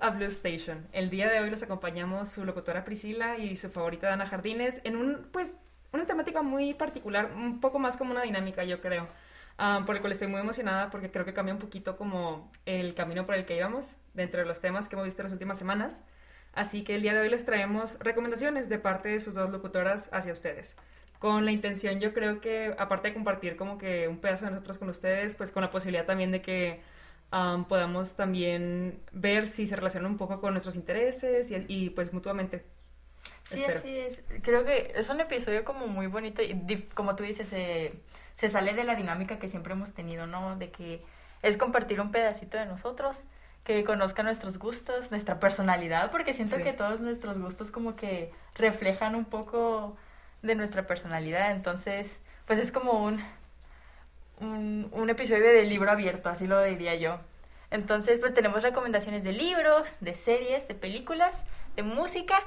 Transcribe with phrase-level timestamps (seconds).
[0.00, 0.86] a Blue Station.
[0.92, 4.96] El día de hoy los acompañamos su locutora Priscila y su favorita Dana Jardines en
[4.96, 5.58] un, pues,
[5.92, 9.08] una temática muy particular, un poco más como una dinámica, yo creo.
[9.58, 12.94] Ah, por el cual estoy muy emocionada porque creo que cambia un poquito como el
[12.94, 15.58] camino por el que íbamos dentro de los temas que hemos visto en las últimas
[15.58, 16.02] semanas.
[16.54, 20.08] Así que el día de hoy les traemos recomendaciones de parte de sus dos locutoras
[20.12, 20.76] hacia ustedes.
[21.18, 24.78] Con la intención, yo creo que, aparte de compartir como que un pedazo de nosotros
[24.78, 26.80] con ustedes, pues con la posibilidad también de que
[27.30, 32.64] podamos también ver si se relaciona un poco con nuestros intereses y, pues mutuamente.
[33.44, 34.22] Sí, así es.
[34.42, 38.84] Creo que es un episodio como muy bonito y como tú dices, se sale de
[38.84, 40.56] la dinámica que siempre hemos tenido, ¿no?
[40.56, 41.02] De que
[41.42, 43.16] es compartir un pedacito de nosotros,
[43.64, 49.14] que conozcan nuestros gustos, nuestra personalidad, porque siento que todos nuestros gustos como que reflejan
[49.14, 49.96] un poco
[50.42, 53.22] de nuestra personalidad, entonces, pues es como un,
[54.40, 57.20] un, episodio de libro abierto, así lo diría yo.
[57.70, 61.44] Entonces, pues tenemos recomendaciones de libros, de series, de películas,
[61.76, 62.42] de música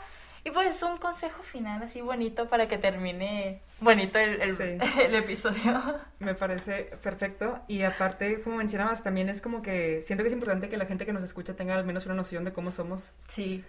[0.45, 5.81] y pues un consejo final así bonito para que termine bonito el, el, episodio.
[6.19, 10.67] Me parece perfecto y aparte, como mencionabas, también es como que siento que es importante
[10.67, 13.13] que la gente que nos escucha tenga al menos una noción de cómo somos.
[13.29, 13.63] Sí.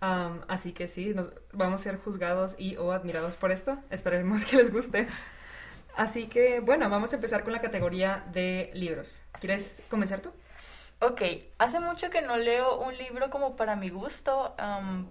[0.00, 3.78] así que sí, nos, vamos a ser juzgados y o admirados por esto.
[3.90, 5.06] Esperemos que les guste.
[5.98, 9.24] Así que, bueno, vamos a empezar con la categoría de libros.
[9.40, 10.30] ¿Quieres comenzar tú?
[11.00, 11.22] Ok,
[11.58, 14.54] hace mucho que no leo un libro como para mi gusto,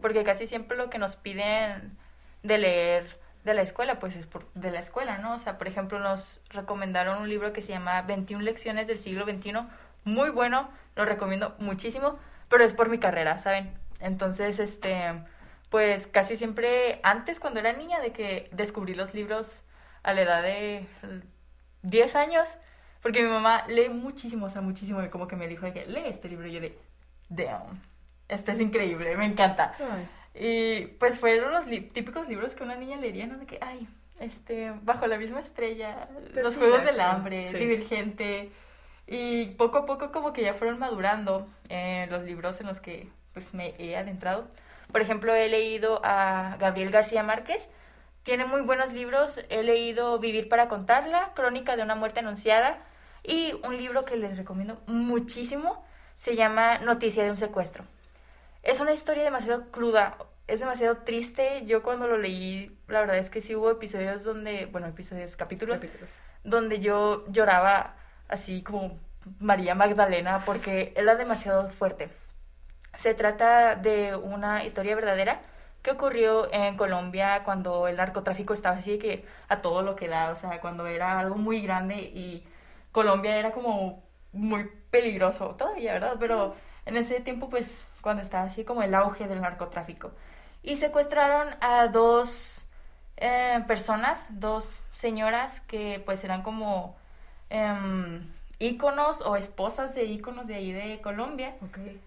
[0.02, 1.98] porque casi siempre lo que nos piden
[2.42, 5.36] de leer de la escuela, pues es por, de la escuela, ¿no?
[5.36, 9.26] O sea, por ejemplo, nos recomendaron un libro que se llama 21 lecciones del siglo
[9.26, 9.68] XXI,
[10.06, 13.74] muy bueno, lo recomiendo muchísimo, pero es por mi carrera, ¿saben?
[14.00, 15.22] Entonces, este,
[15.70, 19.60] pues casi siempre, antes cuando era niña, de que descubrí los libros
[20.08, 20.86] a la edad de
[21.82, 22.48] 10 años,
[23.02, 26.06] porque mi mamá lee muchísimo, o sea, muchísimo, y como que me dijo que lee
[26.06, 26.78] este libro, y yo de,
[27.28, 27.82] damn,
[28.30, 29.74] este es increíble, me encanta.
[30.34, 33.38] Y pues fueron los típicos libros que una niña leería, ¿no?
[33.38, 33.86] De que, ay,
[34.22, 38.50] este, Bajo la misma estrella, Los Juegos del Hambre, Divergente,
[39.08, 43.10] y poco a poco como que ya fueron madurando eh, los libros en los que
[43.34, 44.48] pues me he adentrado.
[44.90, 47.68] Por ejemplo, he leído a Gabriel García Márquez,
[48.28, 49.40] tiene muy buenos libros.
[49.48, 52.78] He leído Vivir para contarla, Crónica de una muerte anunciada
[53.24, 55.86] y un libro que les recomiendo muchísimo
[56.18, 57.86] se llama Noticia de un secuestro.
[58.64, 61.66] Es una historia demasiado cruda, es demasiado triste.
[61.68, 65.80] Yo cuando lo leí, la verdad es que sí hubo episodios donde, bueno, episodios, capítulos,
[65.80, 66.18] capítulos.
[66.44, 67.96] donde yo lloraba
[68.28, 69.00] así como
[69.40, 72.10] María Magdalena porque era demasiado fuerte.
[73.00, 75.40] Se trata de una historia verdadera
[75.88, 80.32] ¿Qué ocurrió en Colombia cuando el narcotráfico estaba así que a todo lo que da,
[80.32, 82.44] o sea, cuando era algo muy grande y
[82.92, 84.04] Colombia era como
[84.34, 86.18] muy peligroso, todavía, ¿verdad?
[86.20, 86.56] Pero
[86.86, 90.12] en ese tiempo, pues, cuando estaba así como el auge del narcotráfico.
[90.62, 92.66] Y secuestraron a dos
[93.16, 96.98] eh, personas, dos señoras que pues eran como
[97.50, 98.20] eh,
[98.60, 101.56] íconos o esposas de íconos de ahí de Colombia.
[101.70, 102.02] Okay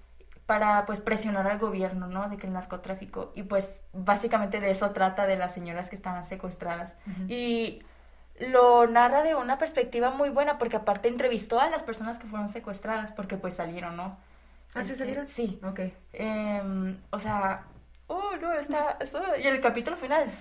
[0.51, 2.29] para pues presionar al gobierno, ¿no?
[2.29, 6.27] De que el narcotráfico y pues básicamente de eso trata de las señoras que estaban
[6.27, 6.93] secuestradas.
[7.29, 7.85] Y
[8.41, 12.49] lo narra de una perspectiva muy buena porque aparte entrevistó a las personas que fueron
[12.49, 14.19] secuestradas porque pues salieron, ¿no?
[14.75, 15.23] ¿Ah, sí salieron?
[15.23, 15.61] Este, sí.
[15.63, 15.83] Ok.
[16.15, 17.67] Em, o sea,
[18.09, 19.39] oh, no, está, está...
[19.39, 20.33] Y el capítulo final,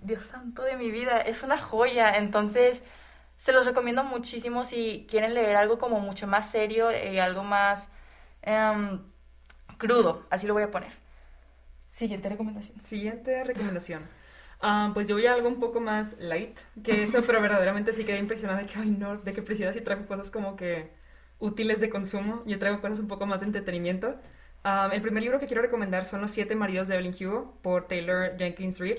[0.00, 2.16] Dios santo de mi vida, es una joya.
[2.16, 2.82] Entonces,
[3.36, 7.86] se los recomiendo muchísimo si quieren leer algo como mucho más serio y algo más...
[8.40, 8.98] Em,
[9.78, 10.92] crudo, así lo voy a poner.
[11.92, 12.80] Siguiente recomendación.
[12.80, 14.02] Siguiente recomendación.
[14.60, 18.04] Ah, pues yo voy a algo un poco más light que eso, pero verdaderamente sí
[18.04, 20.90] quedé impresionada de que, ay no, de que Priscila sí traigo cosas como que
[21.38, 22.42] útiles de consumo.
[22.46, 24.16] Yo traigo cosas un poco más de entretenimiento.
[24.64, 27.86] Ah, el primer libro que quiero recomendar son Los siete maridos de Evelyn Hugo por
[27.86, 28.98] Taylor Jenkins Reid.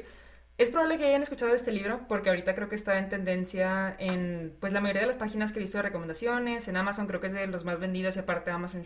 [0.57, 4.55] Es probable que hayan escuchado este libro porque ahorita creo que está en tendencia en
[4.59, 7.27] pues la mayoría de las páginas que he visto de recomendaciones, en Amazon creo que
[7.27, 8.83] es de los más vendidos y aparte Amazon,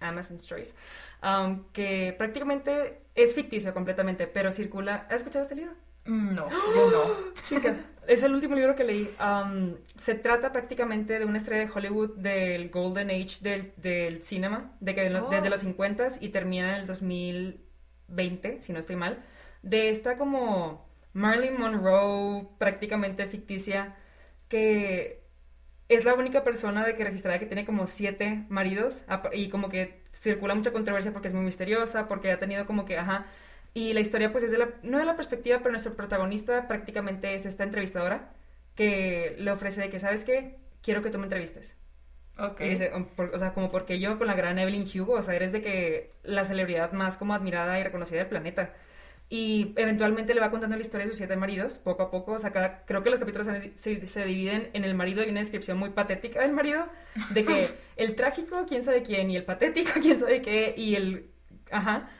[0.00, 0.74] Amazon Stories,
[1.22, 5.06] um, que prácticamente es ficticio completamente, pero circula...
[5.08, 5.74] ¿Has escuchado este libro?
[6.06, 7.32] Mm, no, yo no.
[7.48, 7.76] Chica,
[8.08, 9.14] es el último libro que leí.
[9.20, 14.72] Um, se trata prácticamente de una estrella de Hollywood del Golden Age del, del cinema,
[14.80, 15.28] de que oh.
[15.30, 19.22] desde los 50 y termina en el 2020, si no estoy mal,
[19.62, 23.96] de esta como Marilyn Monroe prácticamente ficticia,
[24.48, 25.22] que
[25.88, 30.02] es la única persona de que registrada que tiene como siete maridos y como que
[30.12, 33.26] circula mucha controversia porque es muy misteriosa, porque ha tenido como que, ajá,
[33.74, 37.34] y la historia pues es de la, no de la perspectiva, pero nuestro protagonista prácticamente
[37.34, 38.30] es esta entrevistadora
[38.74, 40.56] que le ofrece de que, ¿sabes qué?
[40.82, 41.76] Quiero que tú me entrevistes.
[42.38, 42.60] Ok.
[42.60, 45.22] Y dice, "Um, por- o sea, como porque yo con la gran Evelyn Hugo, o
[45.22, 48.74] sea, eres de que la celebridad más como admirada y reconocida del planeta.
[49.34, 52.38] Y eventualmente le va contando la historia de sus siete maridos, poco a poco, o
[52.38, 55.40] sea, cada- creo que los capítulos se, se- se dividen en el marido y una
[55.40, 56.86] descripción muy patética del marido,
[57.30, 61.30] de que el trágico, quién sabe quién, y el patético, quién sabe qué, y el...
[61.70, 62.10] Ajá.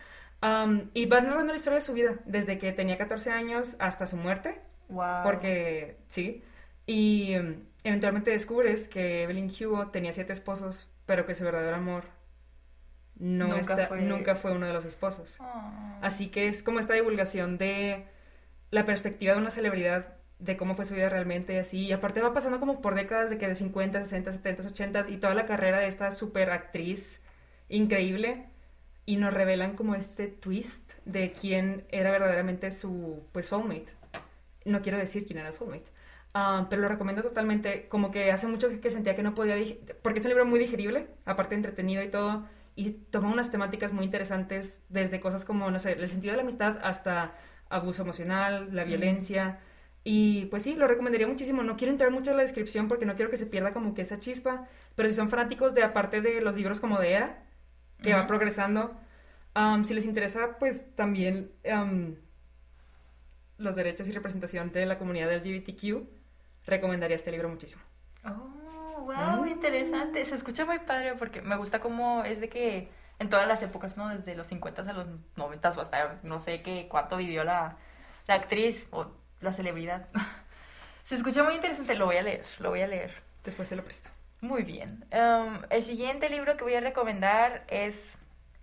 [0.43, 4.07] Um, y va narrando la historia de su vida, desde que tenía 14 años hasta
[4.07, 4.59] su muerte.
[4.89, 5.23] Wow.
[5.23, 6.43] Porque, sí.
[6.87, 12.05] Y um, eventualmente descubres que Evelyn Hugo tenía siete esposos, pero que su verdadero amor
[13.23, 15.37] no Nunca está- fue- nunca fue uno de los esposos.
[15.41, 15.99] Ah.
[16.03, 18.05] Así que es como esta divulgación de
[18.73, 21.79] la perspectiva de una celebridad, de cómo fue su vida realmente y así.
[21.87, 25.19] Y aparte va pasando como por décadas de que de 50, 60, 70, 80 y
[25.19, 27.23] toda la carrera de esta super actriz
[27.69, 28.47] increíble.
[29.07, 33.87] Y nos revelan como este twist de quién era verdaderamente su pues soulmate.
[34.65, 35.91] No quiero decir quién era soulmate.
[36.35, 37.87] Ah, pero lo recomiendo totalmente.
[37.89, 39.57] Como que hace mucho que, sentía que no podía...
[40.03, 42.47] Porque es un libro muy digerible, aparte entretenido y todo.
[42.75, 46.43] Y toma unas temáticas muy interesantes, desde cosas como, no sé, el sentido de la
[46.43, 47.35] amistad hasta
[47.69, 49.61] abuso emocional, la violencia.
[50.05, 51.63] Y pues sí, lo recomendaría muchísimo.
[51.63, 54.03] No quiero entrar mucho en la descripción porque no quiero que se pierda como que
[54.03, 54.67] esa chispa.
[54.97, 57.45] Pero si son fanáticos de, aparte de los libros como de Era,
[58.03, 58.27] que va Ujú.
[58.27, 58.97] progresando,
[59.57, 62.17] um, si les interesa, pues también um,
[63.59, 66.07] los derechos y representación de la comunidad LGBTQ,
[66.67, 67.83] recomendaría este libro muchísimo.
[68.25, 68.62] Oh,
[69.05, 69.49] wow, Mm.
[69.49, 70.25] interesante.
[70.25, 72.89] Se escucha muy padre porque me gusta cómo es de que
[73.19, 74.09] en todas las épocas, ¿no?
[74.09, 75.07] Desde los 50 a los
[75.37, 77.77] 90 o hasta no sé qué cuánto vivió la,
[78.27, 79.07] la actriz o
[79.41, 80.09] la celebridad.
[81.05, 83.13] Se escucha muy interesante, lo voy a leer, lo voy a leer.
[83.45, 84.09] Después se lo presto.
[84.41, 85.05] Muy bien.
[85.13, 88.17] Um, el siguiente libro que voy a recomendar es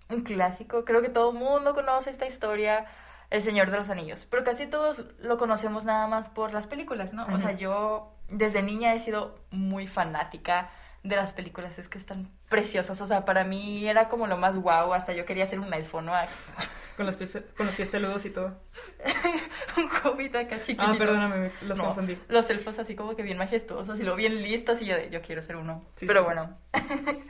[0.10, 0.86] un clásico.
[0.86, 2.86] Creo que todo el mundo conoce esta historia,
[3.30, 4.26] El Señor de los Anillos.
[4.30, 7.26] Pero casi todos lo conocemos nada más por las películas, ¿no?
[7.34, 10.72] O sea, yo desde niña he sido muy fanática
[11.04, 11.78] de las películas.
[11.78, 13.00] Es que están preciosas.
[13.02, 14.94] O sea, para mí era como lo más guau.
[14.94, 16.14] Hasta yo quería hacer un iPhone, ¿no?
[16.98, 18.60] Con los pies, con los pies peludos y todo.
[19.78, 20.84] un hobbit acá chiquitito.
[20.84, 22.18] Ah, perdóname, me- los No, confundí.
[22.28, 25.22] Los elfos así como que bien majestuosos y lo bien listos y yo de, yo
[25.22, 25.86] quiero ser uno.
[25.96, 26.26] Sí, Pero sí.
[26.26, 26.58] bueno,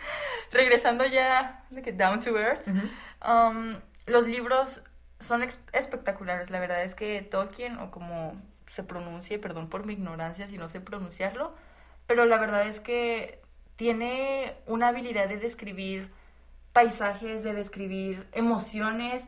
[0.52, 2.68] regresando ya de que down to earth,
[3.28, 3.76] um,
[4.08, 4.82] los libros
[5.20, 5.44] son
[5.74, 6.50] espectaculares.
[6.50, 10.70] La verdad es que Tolkien, o como se pronuncie, perdón por mi ignorancia si no
[10.70, 11.56] sé pronunciarlo,
[12.08, 13.42] pero la verdad es que
[13.76, 16.12] tiene una habilidad de describir
[16.74, 19.28] paisajes, de describir emociones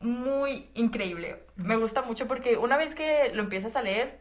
[0.00, 1.44] muy increíble.
[1.56, 4.20] Me gusta mucho porque una vez que lo empiezas a leer,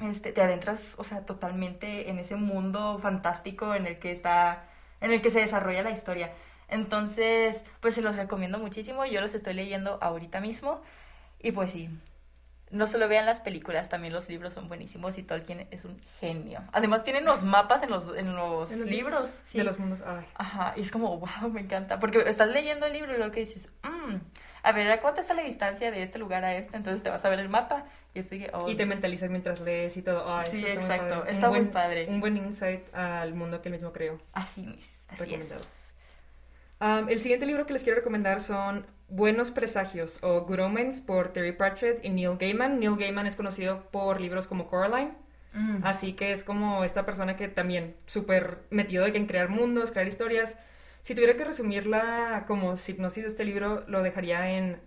[0.00, 4.68] este, te adentras, o sea, totalmente en ese mundo fantástico en el que está,
[5.00, 6.32] en el que se desarrolla la historia.
[6.68, 9.04] Entonces, pues se los recomiendo muchísimo.
[9.06, 10.80] Yo los estoy leyendo ahorita mismo.
[11.40, 11.88] Y pues sí,
[12.70, 16.60] no solo vean las películas, también los libros son buenísimos y Tolkien es un genio.
[16.72, 19.38] Además tienen los mapas en los, en los, En los libros.
[19.46, 19.58] sí.
[19.58, 20.02] De los mundos.
[20.06, 20.24] Ay.
[20.34, 21.98] Ajá, y es como, wow, me encanta.
[22.00, 24.16] Porque estás leyendo el libro y lo que dices, "Mm,
[24.64, 26.76] a ver, ¿a cuánto está la distancia de este lugar a este?
[26.76, 29.96] Entonces te vas a ver el mapa y que, oh, Y te mentalizas mientras lees
[29.96, 30.28] y todo.
[30.36, 31.14] Ay, Sí, eso está muy exacto.
[31.14, 31.22] padre.
[31.22, 32.06] Un Está muy buen- padre.
[32.08, 34.18] Un buen insight al mundo que él mismo creó.
[34.32, 35.77] así es, así es.
[36.80, 41.32] Um, el siguiente libro que les quiero recomendar son Buenos Presagios o Good Omens por
[41.32, 42.78] Terry Pratchett y Neil Gaiman.
[42.78, 45.12] Neil Gaiman es conocido por libros como Coraline,
[45.54, 45.80] Mm.
[45.82, 49.90] así que es como esta persona que también súper metido de que en crear mundos,
[49.90, 50.58] crear historias.
[51.02, 54.78] Si tuviera que resumirla como hipnosis de este libro, lo dejaría en...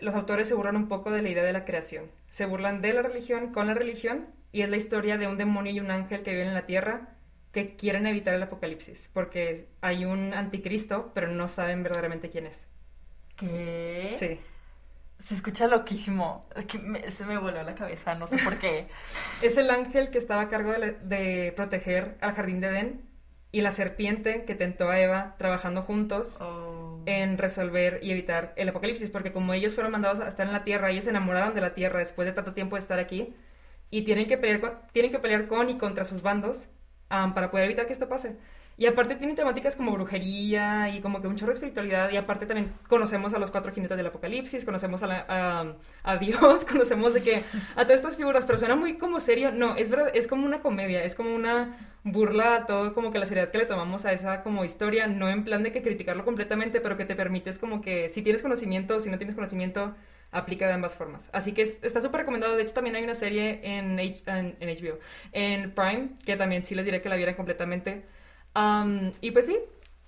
[0.00, 2.10] Los autores se burlan un poco de la idea de la creación.
[2.30, 5.72] Se burlan de la religión con la religión y es la historia de un demonio
[5.72, 7.10] y un ángel que viven en la tierra
[7.52, 12.66] que quieren evitar el apocalipsis porque hay un anticristo, pero no saben verdaderamente quién es.
[13.36, 14.12] ¿Qué?
[14.16, 14.40] Sí.
[15.24, 16.44] Se escucha loquísimo.
[16.66, 18.86] Que me- se me voló la cabeza, no sé por qué.
[19.42, 23.02] Es el ángel que estaba a cargo de, la- de proteger al jardín de Edén
[23.52, 27.02] y la serpiente que tentó a Eva trabajando juntos Oh.
[27.06, 30.64] en resolver y evitar el apocalipsis, porque como ellos fueron mandados a estar en la
[30.64, 33.34] tierra, ellos se enamoraron de la tierra después de tanto tiempo de estar aquí
[33.90, 36.68] y tienen que pelear con, tienen que pelear con y contra sus bandos
[37.12, 38.36] am, para poder evitar que esto pase.
[38.78, 42.46] Y aparte tienen temáticas como brujería y como que un chorro de espiritualidad y aparte
[42.46, 47.12] también conocemos a los cuatro jinetes del apocalipsis, conocemos a, la- a, a Dios, conocemos
[47.14, 47.36] de que
[47.76, 49.52] a todas estas figuras, pero suena muy como serio.
[49.52, 53.18] No, es verdad, es como una comedia, es como una burla a todo como que
[53.18, 56.24] la seriedad que le tomamos a esa como historia, no en plan de que criticarlo
[56.24, 59.94] completamente, pero que te permites como que si tienes conocimiento, si no tienes conocimiento,
[60.32, 61.30] aplica de ambas formas.
[61.32, 62.56] Así que es- está súper recomendado.
[62.56, 64.98] De hecho, también hay una serie en, H- en, HBO,
[65.32, 68.04] en Prime, que también sí les diré que la vieran completamente.
[68.54, 69.56] Am, y pues sí,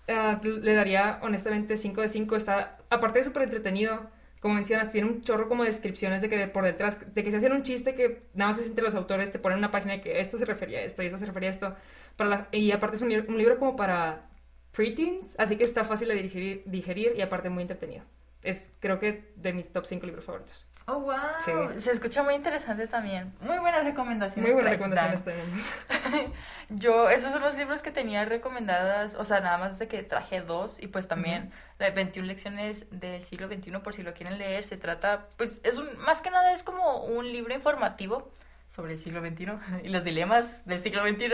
[0.08, 2.36] ah, le daría honestamente 5 de 5.
[2.36, 6.46] Está, aparte de súper entretenido, como mencionas, tiene un chorro como de descripciones de que
[6.48, 9.32] por detrás, de que se hacen un chiste que nada más es entre los autores,
[9.32, 11.48] te ponen una página de que esto se refería a esto y esto se refería
[11.48, 11.76] a esto.
[12.16, 14.28] Para la- y aparte es un, li- un libro como para
[14.72, 18.04] preteens, así que está fácil de digerir y aparte muy entretenido.
[18.44, 20.66] Es creo que de mis top 5 libros favoritos.
[20.86, 21.14] Oh, wow.
[21.40, 21.52] Sí.
[21.78, 23.32] Se escucha muy interesante también.
[23.40, 24.46] Muy buenas recomendaciones.
[24.46, 25.72] Muy buenas recomendaciones tenemos.
[26.68, 30.42] Yo, esos son los libros que tenía recomendadas, o sea, nada más de que traje
[30.42, 34.62] dos y pues también la 21 lecciones del siglo XXI por si lo quieren leer,
[34.62, 38.30] se trata, pues es un, más que nada es como un libro informativo
[38.68, 39.52] sobre el siglo XXI
[39.84, 41.32] y los dilemas del siglo XXI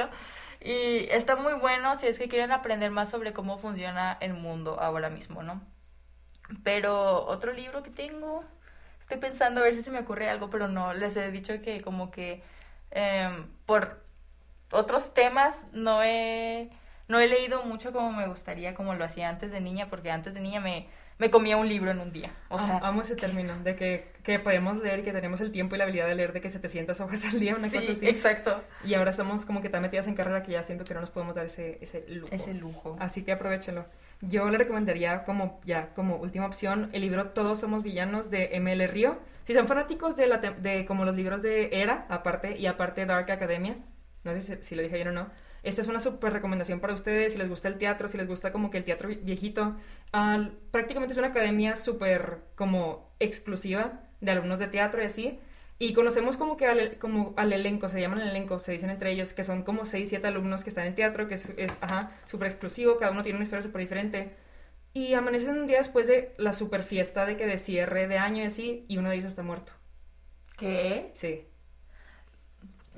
[0.61, 4.79] y está muy bueno si es que quieren aprender más sobre cómo funciona el mundo
[4.79, 5.61] ahora mismo, ¿no?
[6.65, 8.45] Pero otro libro que tengo,
[9.01, 11.81] estoy pensando a ver si se me ocurre algo, pero no, les he dicho que
[11.83, 12.43] como que
[12.91, 14.03] em, por
[14.73, 16.71] otros temas no he,
[17.09, 20.35] no he leído mucho como me gustaría, como lo hacía antes de niña, porque antes
[20.35, 20.87] de niña me,
[21.19, 22.31] me comía un libro en un día.
[22.49, 25.51] O sea, Ah, amo ese término, de que, que podemos leer y que tenemos el
[25.53, 27.93] tiempo y la habilidad de leer de que 700 hojas al día, una sí, cosa
[27.93, 28.09] así.
[28.09, 28.63] exacto.
[28.85, 31.11] Y ahora estamos como que tan metidas en carrera que ya siento que no nos
[31.11, 32.35] podemos dar ese, ese lujo.
[32.35, 32.97] Ese lujo.
[33.01, 33.87] Así que aprovechenlo.
[34.23, 38.87] Yo le recomendaría como ya como última opción el libro Todos somos villanos de ML
[38.89, 39.19] Río.
[39.47, 43.31] Si son fanáticos de, la, de como los libros de Era, aparte, y aparte Dark
[43.31, 43.79] Academia,
[44.25, 45.31] no sé si, lo dije bien o no,
[45.63, 48.53] esta es una súper recomendación para ustedes si les gusta el teatro, si les gusta
[48.53, 49.77] como que el teatro vi- viejito.
[50.13, 55.41] Al- prácticamente es una academia súper como exclusiva de alumnos de teatro y así.
[55.81, 59.13] Y conocemos como que al, como al elenco, se llaman el elenco, se dicen entre
[59.13, 62.13] ellos, que son como 6, 7 alumnos que están en teatro, que es, es ajá,
[62.27, 64.37] súper exclusivo, cada uno tiene una historia súper diferente.
[64.93, 68.43] Y amanecen un día después de la super fiesta de que de cierre de año
[68.43, 69.73] y así, y uno de ellos está muerto.
[70.59, 71.11] ¿Qué?
[71.15, 71.50] Sí.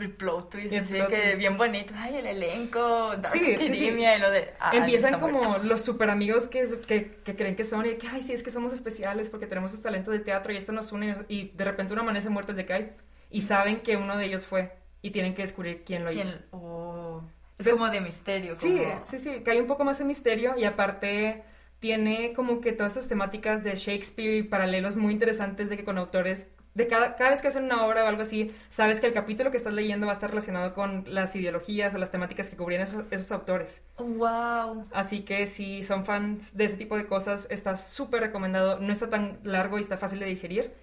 [0.03, 1.39] El plot twist, El así plot que twist.
[1.39, 1.95] bien bonito.
[1.97, 3.87] Ay, el elenco, Dark Sí, sí, sí.
[3.87, 4.51] Y lo de...
[4.61, 5.41] ah, Empiezan está muerto.
[5.41, 8.43] como los super amigos que, que, que creen que son y que, ay, sí, es
[8.43, 11.65] que somos especiales porque tenemos esos talentos de teatro y esto nos une y de
[11.65, 12.91] repente uno amanece muerto de hay
[13.31, 16.29] y saben que uno de ellos fue y tienen que descubrir quién lo hizo.
[16.29, 16.45] ¿Quién?
[16.51, 17.23] Oh,
[17.59, 18.55] es Pero- como de misterio.
[18.59, 21.45] Sí, como- sí, sí, que hay un poco más de misterio y aparte
[21.81, 25.99] tiene como que todas estas temáticas de Shakespeare y paralelos muy interesantes de que con
[25.99, 29.13] autores, de cada, cada vez que hacen una obra o algo así, sabes que el
[29.13, 32.57] capítulo que estás leyendo va a estar relacionado con las ideologías o las temáticas que
[32.57, 33.83] cubrían esos, esos autores.
[33.99, 34.85] Wow.
[34.91, 38.79] Así que si son fans de ese tipo de cosas, está súper recomendado.
[38.79, 40.75] No está tan largo y está fácil de digerir.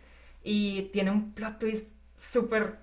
[0.44, 2.78] Y tiene un plot twist súper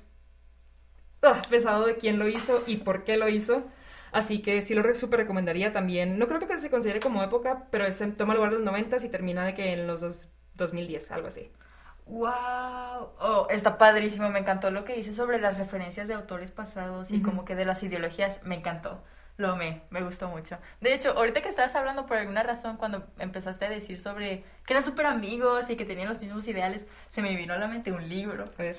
[1.22, 3.64] ah, pesado de quién lo hizo y por qué lo hizo.
[4.12, 6.18] Así que sí lo súper recomendaría también.
[6.18, 9.08] No creo que se considere como época, pero es, toma lugar de los 90 y
[9.08, 11.50] termina de que en los dos- 2010, algo así.
[12.06, 13.10] Wow.
[13.20, 14.28] Oh, está padrísimo.
[14.30, 17.24] Me encantó lo que dice sobre las referencias de autores pasados y Ujú.
[17.24, 18.40] como que de las ideologías.
[18.44, 19.02] Me encantó.
[19.36, 19.82] Lo amé.
[19.90, 20.56] Me gustó mucho.
[20.80, 24.72] De hecho, ahorita que estabas hablando por alguna razón, cuando empezaste a decir sobre que
[24.72, 27.92] eran súper amigos y que tenían los mismos ideales, se me vino a la mente
[27.92, 28.44] un libro.
[28.58, 28.78] A ver,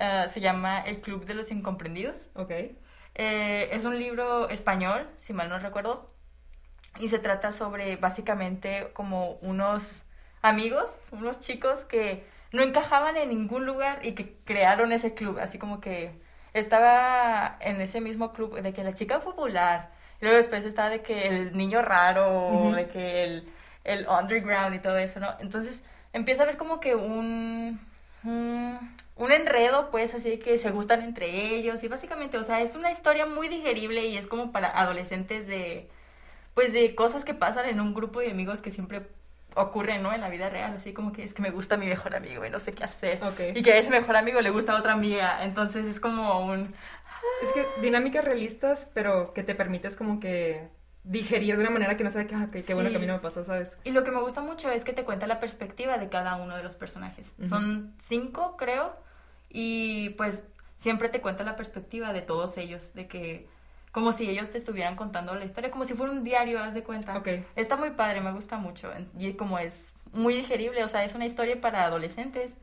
[0.00, 2.28] Ah, se llama El Club de los Incomprendidos.
[2.34, 2.50] ok.
[3.16, 6.08] Eh, es un libro español, si mal no recuerdo,
[7.00, 10.04] y se trata sobre básicamente como unos
[10.40, 15.58] amigos, unos chicos que no encajaban en ningún lugar y que crearon ese club, así
[15.58, 16.12] como que
[16.54, 19.90] estaba en ese mismo club de que la chica popular,
[20.20, 23.48] y luego después estaba de que el niño raro, de que el,
[23.84, 25.34] el underground y todo eso, ¿no?
[25.40, 27.80] Entonces empieza a haber como que un,
[28.24, 32.62] un, un enredo, pues, así de que se gustan entre ellos y básicamente, o sea,
[32.62, 35.88] es una historia muy digerible y es como para adolescentes de,
[36.54, 39.02] pues, de cosas que pasan en un grupo de amigos que siempre
[39.58, 40.12] ocurren, ¿no?
[40.12, 42.50] En la vida real, así como que es que me gusta mi mejor amigo y
[42.50, 43.20] no sé qué hacer.
[43.54, 46.68] Y que a ese mejor amigo le gusta a otra amiga, entonces es como un...
[47.42, 50.68] Es que dinámicas realistas, pero que te permites como que
[51.04, 52.94] digerir de una manera que no sabe que, ah, qué bueno Sí.
[52.94, 53.78] camino me pasó, ¿sabes?
[53.84, 56.56] Y lo que me gusta mucho es que te cuenta la perspectiva de cada uno
[56.56, 57.32] de los personajes.
[57.48, 58.94] Son cinco, creo,
[59.48, 60.44] y pues
[60.76, 63.48] siempre te cuenta la perspectiva de todos ellos, de que
[63.92, 66.82] como si ellos te estuvieran contando la historia, como si fuera un diario, haz de
[66.82, 67.16] cuenta.
[67.16, 67.28] Ok.
[67.56, 68.90] Está muy padre, me gusta mucho.
[69.18, 72.54] Y como es muy digerible, o sea, es una historia para adolescentes,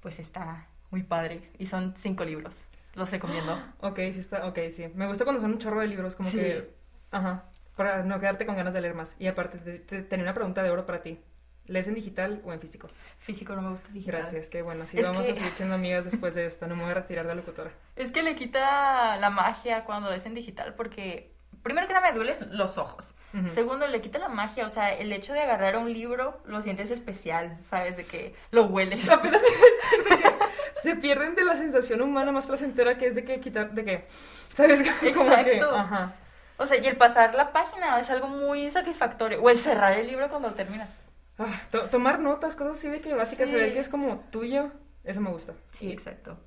[0.00, 1.50] pues está muy padre.
[1.58, 2.64] Y son cinco libros.
[2.94, 3.56] Los recomiendo.
[3.80, 4.88] Ok, sí está, ok, sí.
[4.94, 6.38] Me gusta cuando son un chorro de libros, como Sí.
[6.38, 6.70] que,
[7.10, 7.44] ajá,
[7.76, 9.14] para no quedarte con ganas de leer más.
[9.20, 11.20] Y aparte, te- te- tenía una pregunta de oro para ti.
[11.68, 12.88] ¿Lees en digital o en físico?
[13.18, 14.16] Físico no me gusta digital.
[14.20, 14.84] Gracias, qué bueno.
[14.84, 16.66] Así Es vamos que- a seguir siendo amigas después de esto.
[16.66, 17.70] No me voy a retirar de locutora.
[17.94, 21.30] Es que le quita la magia cuando es en digital porque
[21.62, 23.14] primero que nada me duelen los ojos.
[23.52, 26.90] Segundo, le quita la magia, o sea, el hecho de agarrar un libro lo sientes
[26.90, 27.96] especial, ¿sabes?
[27.98, 29.06] De que lo hueles.
[29.10, 30.34] Apenas decir de que
[30.82, 34.06] se pierden de la sensación humana más placentera que es de que quitar, de que,
[34.54, 34.82] ¿sabes?
[35.14, 35.76] Como que, Exacto.
[35.76, 36.12] ajá.
[36.56, 39.42] O sea, y el pasar la página es algo muy satisfactorio.
[39.42, 40.98] O el cerrar el libro cuando lo terminas.
[41.38, 43.54] Ah, to- tomar notas, cosas así de que básicas, Sí.
[43.56, 44.72] ve que es como tuyo,
[45.04, 45.54] eso me gusta.
[45.70, 46.38] Sí, exacto.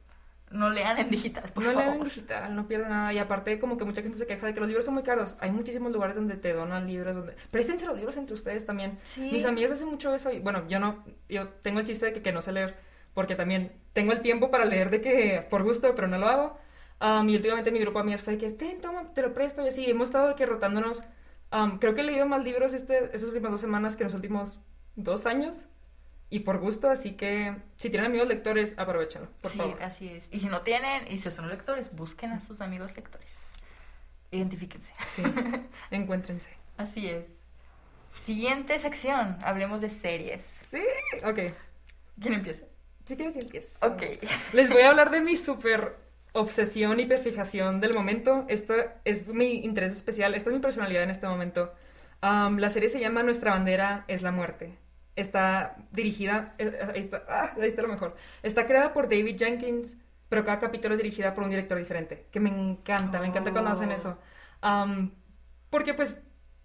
[0.51, 1.85] No lean en digital, por no favor.
[1.85, 3.13] lean en digital, no pierden nada.
[3.13, 5.37] Y aparte, como que mucha gente se queja de que los libros son muy caros.
[5.39, 7.35] Hay muchísimos lugares donde te donan libros, donde...
[7.51, 8.99] Préstense los libros entre ustedes también.
[9.03, 9.29] Sí.
[9.31, 10.29] Mis amigas hacen mucho eso.
[10.29, 11.05] Y, bueno, yo no...
[11.29, 12.75] Yo tengo el chiste de que, que no sé leer,
[13.13, 16.57] porque también tengo el tiempo para leer de que por gusto, pero no lo hago.
[16.99, 19.63] Um, y últimamente mi grupo de amigas fue de que, ten, toma, te lo presto.
[19.63, 21.01] Y así, hemos estado de que rotándonos.
[21.53, 24.15] Um, creo que he leído más libros este, estas últimas dos semanas que en los
[24.15, 24.59] últimos
[25.03, 25.65] dos años.
[26.29, 29.83] Y por gusto, así que si tienen amigos lectores, aprovechenlo, por sí, favor.
[29.83, 30.27] así es.
[30.31, 33.51] Y si no tienen, y si son lectores, busquen a sus amigos lectores.
[34.31, 34.93] Identifíquense.
[35.07, 35.23] Sí,
[35.91, 36.49] encuéntrense.
[36.77, 37.37] Así es.
[38.17, 40.43] Siguiente sección, hablemos de series.
[40.43, 40.81] Sí,
[41.25, 41.53] ok.
[42.21, 42.65] ¿Quién empieza?
[43.05, 43.85] Si quieres, yo empiezo.
[43.85, 44.03] Ok.
[44.53, 45.97] Les voy a hablar de mi super
[46.33, 48.45] obsesión y hiperfijación del momento.
[48.47, 50.33] Esto es mi interés especial.
[50.35, 51.73] Esta es mi personalidad en este momento.
[52.23, 54.77] Um, la serie se llama Nuestra bandera es la muerte.
[55.15, 58.15] Está dirigida, eh, ahí está, ah, ahí está lo mejor.
[58.43, 59.97] Está creada por David Jenkins,
[60.29, 62.27] pero cada capítulo es dirigida por un director diferente.
[62.31, 63.93] Que me encanta, me encanta cuando hacen Oh.
[63.93, 64.17] eso.
[64.63, 65.11] Um,
[65.69, 66.21] porque pues,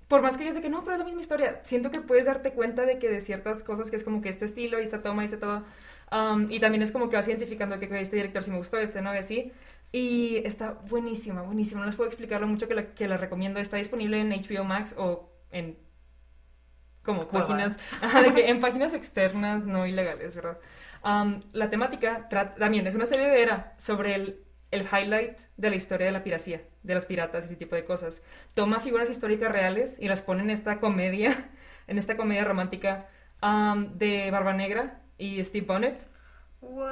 [0.09, 2.27] por más que digas de que no, pero es la misma historia, siento que puedes
[2.27, 5.03] darte cuenta de que de ciertas cosas que es como que este estilo y esta
[5.03, 5.65] toma y este todo.
[6.13, 9.03] Um, y también es como que vas identificando que este director sí me gustó, este
[9.03, 9.53] no, y así.
[9.93, 11.81] Y está buenísima, buenísima.
[11.81, 13.59] No les puedo explicar lo mucho que la, que la recomiendo.
[13.61, 15.77] Está disponible en HBO Max o en
[17.07, 17.79] como páginas,
[18.23, 20.59] de que en páginas externas no ilegales, ¿verdad?
[21.05, 24.41] Um, la temática también es una serie de era sobre el,
[24.73, 27.85] el highlight de la historia de la piracia, de los piratas y ese tipo de
[27.85, 28.23] cosas.
[28.55, 31.49] Toma figuras históricas reales y las pone en esta comedia,
[31.87, 33.07] en esta comedia romántica
[33.43, 36.07] um, de Barba Negra y Steve Bonnet.
[36.61, 36.89] ¡Wow!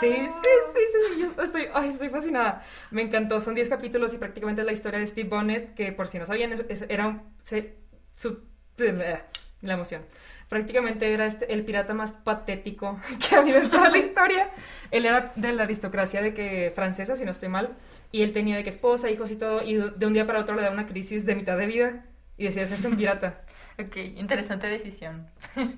[0.00, 0.80] Sí, sí, sí,
[1.14, 2.62] sí, estoy, ay, estoy fascinada.
[2.90, 6.08] Me encantó, son 10 capítulos y prácticamente es la historia de Steve Bonnet, que por
[6.08, 7.76] si no sabían, es- era un- se-
[8.16, 8.42] su,
[9.62, 10.02] la emoción.
[10.48, 14.50] Prácticamente era este, el pirata más patético que ha habido en toda la historia.
[14.90, 17.76] Él era de la aristocracia de que francesa, si no estoy mal,
[18.12, 20.54] y él tenía de que esposa, hijos y todo, y de un día para otro
[20.54, 22.04] le da una crisis de mitad de vida
[22.36, 23.42] y decide hacerse un pirata.
[23.78, 25.26] Ok, interesante decisión.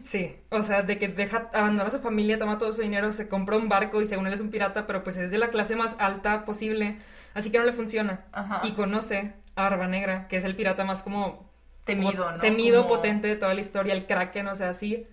[0.04, 3.28] Sí, o sea, de que deja, abandona a su familia, toma todo su dinero, se
[3.28, 5.74] compra un barco y según él es un pirata, pero pues es de la clase
[5.74, 6.98] más alta posible,
[7.34, 8.24] así que no le funciona.
[8.32, 8.60] Ajá.
[8.64, 11.47] Y conoce a Barba Negra, que es el pirata más como...
[11.94, 12.38] Temido, ¿no?
[12.40, 15.06] Temido, Como- potente de toda la historia, el kraken, o sea, así.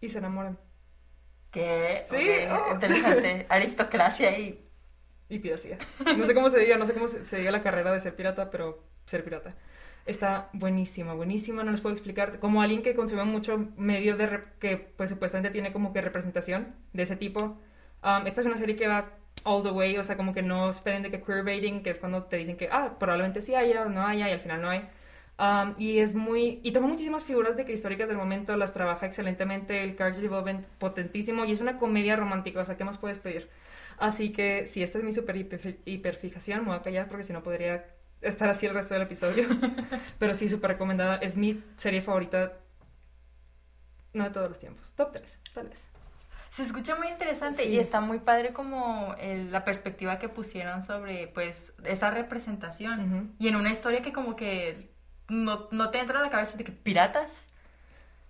[0.00, 0.58] Y se enamoran.
[1.50, 2.02] ¿Qué?
[2.04, 2.16] Sí,
[2.50, 2.72] Ok, oh.
[2.74, 3.46] Interesante.
[3.48, 4.60] Aristocracia y...
[5.28, 5.78] Y piracía.
[6.18, 8.14] No sé cómo se diga, no sé cómo se, se diga la carrera de ser
[8.14, 9.54] pirata, pero ser pirata.
[10.04, 12.38] Está buenísima, buenísima, no les puedo explicar.
[12.40, 16.74] Como alguien que consume mucho medio de rep- que pues supuestamente tiene como que representación
[16.92, 17.58] de ese tipo.
[18.02, 19.12] um, esta es una serie que va
[19.44, 22.24] all the way, o sea, como que no esperen de que queerbaiting, que es cuando
[22.24, 24.86] te dicen que, ah, probablemente sí haya o no haya y al final no hay.
[25.36, 26.60] Um, y es muy...
[26.62, 30.64] Y toma muchísimas figuras de que históricas del momento, las trabaja excelentemente, el character development
[30.78, 33.48] potentísimo y es una comedia romántica, o sea, ¿qué más puedes pedir?
[33.98, 37.32] Así que si esta es mi super hiper- hiperfijación, me voy a callar porque si
[37.32, 37.84] no podría
[38.20, 39.48] estar así el resto del episodio.
[40.20, 41.16] Pero sí, súper recomendada.
[41.16, 42.52] Es mi serie favorita,
[44.12, 44.92] no de todos los tiempos.
[44.94, 45.90] Top 3, tal vez.
[46.50, 47.70] Se escucha muy interesante Sí.
[47.70, 53.00] y está muy padre como el- la perspectiva que pusieron sobre pues esa representación.
[53.12, 53.28] Ujú.
[53.40, 54.93] Y en una historia que como que
[55.28, 57.46] no, no te entra a la cabeza de que piratas.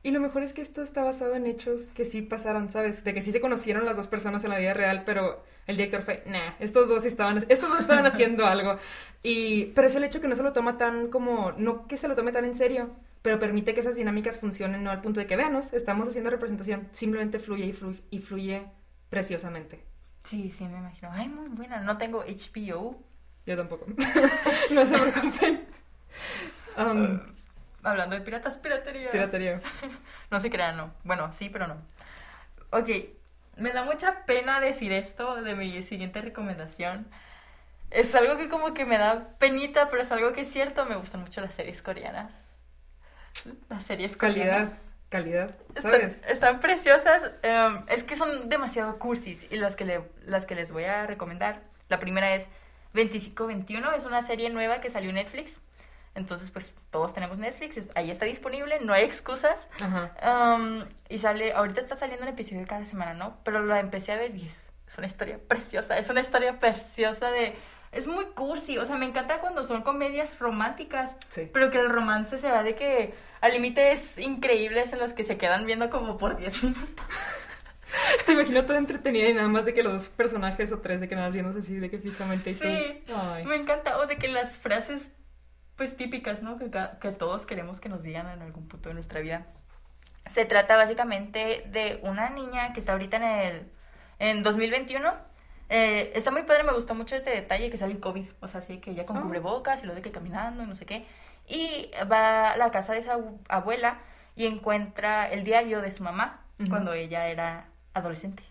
[0.02, 3.04] Y lo mejor es que esto está basado en hechos que sí pasaron, ¿sabes?
[3.04, 6.02] De que sí se conocieron las dos personas en la vida real, pero el director
[6.02, 8.76] fue, nah, estos dos estaban, estos dos estaban haciendo algo.
[9.22, 12.06] Y, pero es el hecho que no se lo toma tan como, no que se
[12.06, 12.90] lo tome tan en serio,
[13.22, 16.86] pero permite que esas dinámicas funcionen, no al punto de que, veanos, estamos haciendo representación,
[16.92, 18.66] simplemente fluye y fluye, y fluye
[19.08, 19.80] preciosamente.
[20.24, 21.10] Sí, sí, me imagino.
[21.12, 21.80] Ay, muy buena.
[21.80, 22.98] No tengo HBO.
[23.46, 23.86] Yo tampoco.
[24.70, 25.64] no se preocupen.
[26.76, 27.20] Um,
[27.82, 29.10] Hablando de piratas, piratería.
[29.10, 29.60] piratería.
[30.30, 30.92] No se crean, no.
[31.04, 31.76] Bueno, sí, pero no.
[32.70, 32.88] Ok,
[33.56, 37.06] me da mucha pena decir esto de mi siguiente recomendación.
[37.90, 40.84] Es algo que como que me da penita, pero es algo que es cierto.
[40.86, 42.32] Me gustan mucho las series coreanas.
[43.68, 44.90] Las series Calidad, coreanas.
[45.10, 46.22] calidad, ¿sabes?
[46.26, 47.30] están preciosas.
[47.42, 49.46] em, es que son demasiado cursis.
[49.50, 51.60] Y las que, le- las que les voy a recomendar.
[51.88, 52.48] La primera es
[52.94, 53.92] 2521.
[53.92, 55.60] Es una serie nueva que salió en Netflix.
[56.14, 57.80] Entonces, pues todos tenemos Netflix.
[57.96, 58.78] Ahí está disponible.
[58.80, 59.68] No hay excusas.
[59.80, 60.54] Ajá.
[60.56, 63.36] Um, y sale, ahorita está saliendo un episodio cada semana, ¿no?
[63.44, 67.30] Pero la empecé a ver y es, es una historia preciosa, es una historia preciosa
[67.30, 67.54] de...
[67.90, 71.48] Es muy cursi, o sea, me encanta cuando son comedias románticas, Sí.
[71.52, 75.36] pero que el romance se va de que a límites increíbles en los que se
[75.36, 77.06] quedan viendo como por 10 minutos.
[78.26, 81.08] Te imagino toda entretenida y nada más de que los dos personajes o tres de
[81.08, 83.44] que nada más viéndose así de que fijamente y Sí, Ay.
[83.46, 85.10] me encanta, o de que las frases,
[85.76, 86.58] pues típicas, ¿no?
[86.58, 89.46] Que, que todos queremos que nos digan en algún punto de nuestra vida.
[90.32, 93.70] se trata básicamente de una niña que está ahorita en el
[94.18, 95.12] en 2021.
[95.68, 98.60] Eh, está muy padre, me gustó mucho este detalle que sale el COVID, o sea,
[98.60, 99.20] así que ya con Ah.
[99.22, 101.06] cubrebocas y lo de que caminando y no sé qué.
[101.48, 103.98] Y va a la casa de esa abu- abuela
[104.36, 106.70] y encuentra el diario de su mamá Ujú.
[106.70, 108.42] cuando ella era adolescente,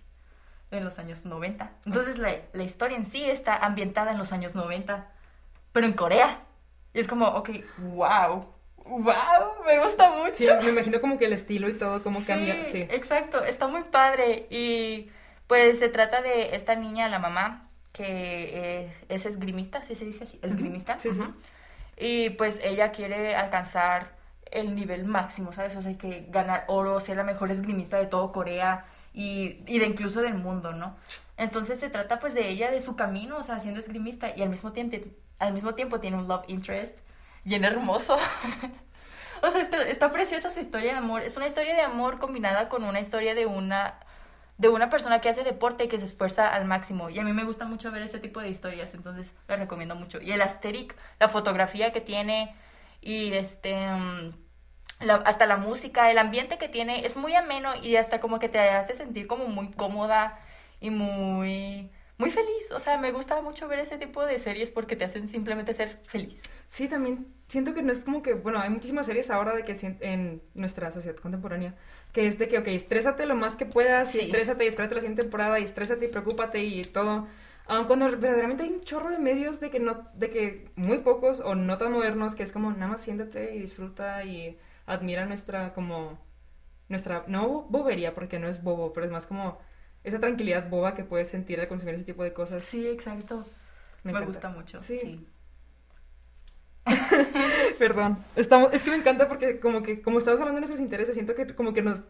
[0.71, 1.71] en los años 90.
[1.85, 5.07] Entonces la, la historia en sí está ambientada en los años 90,
[5.71, 6.41] pero en Corea.
[6.93, 7.49] Y es como, ok,
[7.93, 8.45] wow,
[8.85, 10.35] wow, me gusta mucho.
[10.35, 12.65] Sí, me imagino como que el estilo y todo, cómo cambia.
[12.65, 12.81] Sí.
[12.89, 14.47] exacto, está muy padre.
[14.49, 15.09] Y
[15.47, 20.23] pues se trata de esta niña, la mamá, que eh, es esgrimista, ¿sí se dice
[20.23, 20.39] así?
[20.41, 20.99] Esgrimista.
[20.99, 21.19] Sí, sí.
[21.19, 21.33] Ujú.
[21.97, 24.11] Y pues ella quiere alcanzar
[24.51, 25.75] el nivel máximo, ¿sabes?
[25.75, 29.85] O sea, que ganar oro, ser la mejor esgrimista de todo Corea y, y de
[29.85, 30.95] incluso del mundo, ¿no?
[31.37, 34.49] Entonces se trata pues de ella, de su camino, o sea, siendo esgrimista y al
[34.49, 34.97] mismo tiempo,
[35.39, 36.99] al mismo tiempo tiene un love interest
[37.43, 38.17] bien hermoso.
[39.41, 41.21] o sea, está, está preciosa su historia de amor.
[41.21, 43.99] Es una historia de amor combinada con una historia de una
[44.57, 47.09] de una persona que hace deporte y que se esfuerza al máximo.
[47.09, 50.21] Y a mí me gusta mucho ver ese tipo de historias, entonces la recomiendo mucho.
[50.21, 52.55] Y el asteric, la fotografía que tiene
[53.01, 54.33] y este mm,
[55.01, 58.49] la- hasta la música, el ambiente que tiene es muy ameno y hasta como que
[58.49, 60.39] te hace sentir como muy cómoda
[60.79, 61.91] y muy
[62.23, 62.71] muy feliz.
[62.71, 65.99] O sea, me gusta mucho ver ese tipo de series porque te hacen simplemente ser
[66.05, 66.43] feliz.
[66.67, 69.77] Sí, también siento que no es como que, bueno, hay muchísimas series ahora de que
[70.01, 71.75] en nuestra sociedad contemporánea,
[72.11, 74.23] que es de que, ok, estrésate lo más que puedas y Sí.
[74.25, 77.27] estrésate y espérate la siguiente temporada y estrésate y preocúpate y todo.
[77.67, 81.39] Ah, cuando verdaderamente hay un chorro de medios de que no, de que muy pocos
[81.39, 85.73] o no tan modernos, que es como nada más siéntate y disfruta y admira nuestra
[85.73, 86.19] como
[86.89, 89.59] nuestra no bobería porque no es bobo, pero es más como
[90.03, 92.63] esa tranquilidad boba que puedes sentir al consumir ese tipo de cosas.
[92.65, 93.45] Sí, exacto.
[94.03, 94.27] Me, encanta.
[94.27, 94.79] gusta mucho.
[94.79, 94.99] Sí.
[94.99, 95.27] sí.
[97.79, 98.23] Perdón.
[98.35, 101.35] Estamos, es que me encanta porque como que como estamos hablando de nuestros intereses, siento
[101.35, 102.03] que como que nos...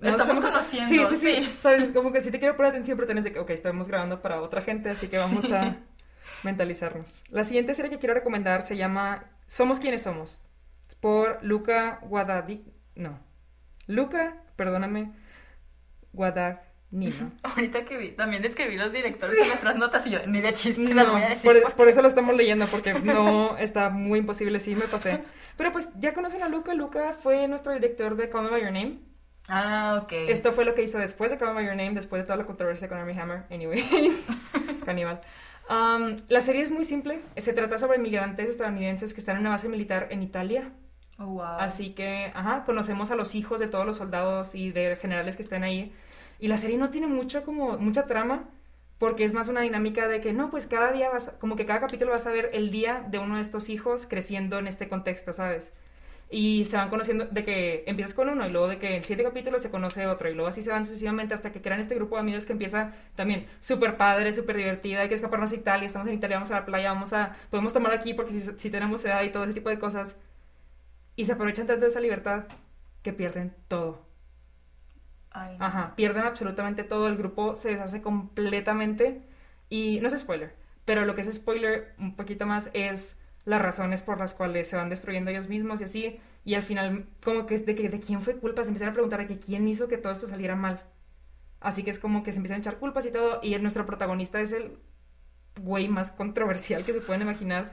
[0.00, 1.56] nos Estamos conociendo, Sí, sí, sí, sí.
[1.60, 3.88] Sabes, Es como que sí te quiero poner atención, pero tenés de que, ok, estamos
[3.88, 5.54] grabando para otra gente, así que vamos Sí.
[5.54, 5.76] a
[6.42, 7.24] mentalizarnos.
[7.30, 10.42] La siguiente serie que quiero recomendar se llama Somos quienes somos,
[11.00, 12.64] por Luca Guadagnino.
[12.94, 13.18] No.
[13.86, 15.12] Luca, perdóname,
[16.92, 17.30] Guadagnino.
[17.42, 20.94] Ahorita que vi, también escribí los directores de nuestras notas y yo, ni de chiste
[20.94, 21.50] las No, voy a decir.
[21.50, 25.22] por, porque- por eso lo estamos leyendo, porque no está muy imposible, sí me pasé.
[25.56, 28.72] Pero pues ya conocen a Luca, Luca fue nuestro director de Call Me By Your
[28.72, 28.98] Name.
[29.48, 30.12] Ah, ok.
[30.28, 32.36] Esto fue lo que hizo después de Call Me By Your Name, después de toda
[32.36, 34.28] la controversia con Armie Hammer, anyways,
[34.84, 35.20] caníbal.
[35.70, 39.50] Um, la serie es muy simple, se trata sobre inmigrantes estadounidenses que están en una
[39.50, 40.70] base militar en Italia.
[41.18, 41.42] Oh, wow.
[41.60, 45.42] Así que, ajá, conocemos a los hijos de todos los soldados y de generales que
[45.42, 45.92] están ahí.
[46.42, 48.50] Y la serie no tiene mucha, como, mucha trama,
[48.98, 51.78] porque es más una dinámica de que, no, pues cada día vas, como que cada
[51.78, 55.32] capítulo vas a ver el día de uno de estos hijos creciendo en este contexto,
[55.32, 55.72] ¿sabes?
[56.30, 59.22] Y se van conociendo, de que empiezas con uno y luego de que en siete
[59.22, 62.16] capítulos se conoce otro y luego así se van sucesivamente hasta que crean este grupo
[62.16, 66.08] de amigos que empieza también súper padre, súper divertida, hay que escaparnos a Italia, estamos
[66.08, 69.04] en Italia, vamos a la playa, vamos a, podemos tomar aquí porque si, si tenemos
[69.04, 70.16] edad y todo ese tipo de cosas.
[71.14, 72.46] Y se aprovechan tanto de esa libertad
[73.04, 74.11] que pierden todo.
[75.58, 79.22] Ajá, pierden absolutamente todo, el grupo se deshace completamente
[79.70, 84.02] y no es spoiler, pero lo que es spoiler un poquito más es las razones
[84.02, 87.54] por las cuales se van destruyendo ellos mismos y así, y al final como que
[87.54, 89.88] es de que de quién fue culpa, se empiezan a preguntar de que quién hizo
[89.88, 90.82] que todo esto saliera mal.
[91.60, 94.40] Así que es como que se empiezan a echar culpas y todo, y nuestro protagonista
[94.40, 94.76] es el
[95.60, 97.72] güey más controversial que se pueden imaginar.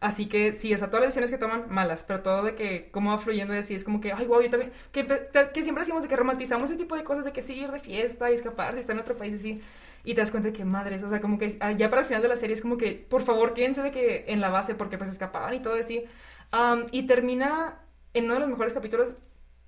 [0.00, 2.90] Así que sí, o sea, todas las decisiones que toman, malas, pero todo de que
[2.90, 5.06] cómo va fluyendo y así, es como que, ay, wow, yo también, que,
[5.52, 7.80] que siempre decimos de que romantizamos ese tipo de cosas, de que sí, ir de
[7.80, 9.62] fiesta y escapar, si está en otro país y así,
[10.04, 12.08] y te das cuenta de que madres, o sea, como que ah, ya para el
[12.08, 14.74] final de la serie es como que, por favor, quédense de que en la base,
[14.74, 16.04] porque pues escapaban y todo así,
[16.52, 17.78] Am, y termina
[18.14, 19.12] en uno de los mejores capítulos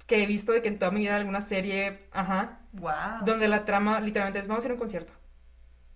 [0.07, 3.25] que he visto de que en toda mi vida alguna serie, ajá, Wow.
[3.25, 5.13] donde la trama literalmente es vamos a ir a un concierto.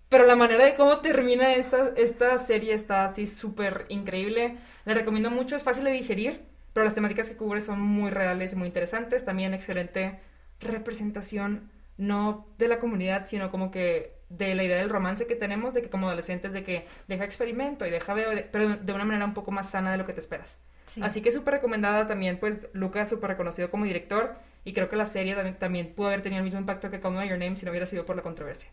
[0.09, 4.57] Pero la manera de cómo termina esta, esta serie está así súper increíble.
[4.85, 6.43] La recomiendo mucho, es fácil de digerir,
[6.73, 9.25] pero las temáticas que cubre son muy reales y muy interesantes.
[9.25, 10.19] También excelente
[10.59, 15.73] representación, no de la comunidad, sino como que de la idea del romance que tenemos,
[15.73, 19.25] de que como adolescentes, de que deja experimento y deja veo, pero de una manera
[19.25, 20.57] un poco más sana de lo que te esperas.
[20.85, 21.01] Sí.
[21.03, 25.05] Así que súper recomendada también, pues Lucas súper reconocido como director y creo que la
[25.05, 27.65] serie también, también pudo haber tenido el mismo impacto que Call Me Your Name si
[27.65, 28.69] no hubiera sido por la controversia.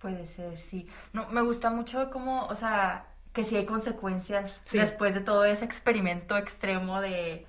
[0.00, 0.88] Puede ser, sí.
[1.12, 4.78] No, me gusta mucho como, o sea, que sí hay consecuencias Sí.
[4.78, 7.46] después de todo ese experimento extremo de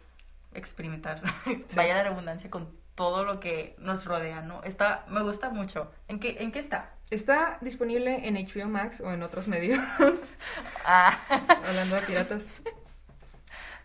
[0.53, 1.21] experimentar,
[1.75, 4.63] vaya la redundancia, con todo lo que nos rodea, ¿no?
[4.63, 5.91] Está, me gusta mucho.
[6.07, 6.89] ¿En qué, en qué está?
[7.11, 9.79] Está disponible en HBO Max o en otros medios,
[10.85, 11.17] Ah,
[11.67, 12.49] hablando de piratas.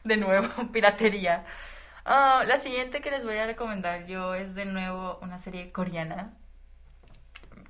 [0.05, 1.44] de nuevo, piratería.
[2.07, 6.33] Ah, la siguiente que les voy a recomendar yo es de nuevo una serie coreana.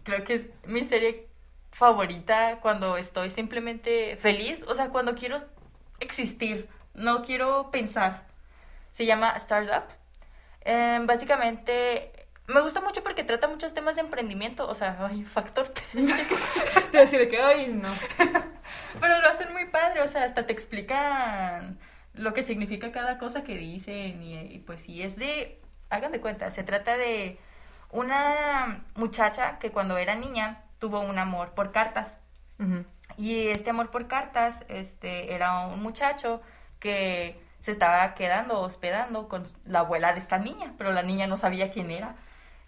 [0.04, 1.28] Creo que es mi serie
[1.72, 5.38] favorita cuando estoy simplemente feliz, o sea, cuando quiero
[6.00, 8.26] existir, no quiero pensar.
[8.92, 9.84] Se llama Startup.
[10.60, 12.12] Em, básicamente
[12.46, 15.68] me gusta mucho porque trata muchos temas de emprendimiento, o sea, ay, factor.
[16.92, 17.88] te decir que, ay, no.
[19.00, 21.78] Pero lo hacen muy padre, o sea, hasta te explican
[22.12, 26.50] lo que significa cada cosa que dicen y, pues sí, es de, hagan de cuenta,
[26.50, 27.38] se trata de
[27.94, 32.16] una muchacha que cuando era niña tuvo un amor por cartas.
[33.16, 36.42] Y este amor por cartas, este, era un muchacho
[36.80, 41.36] que se estaba quedando hospedando con la abuela de esta niña, pero la niña no
[41.36, 42.16] sabía quién era.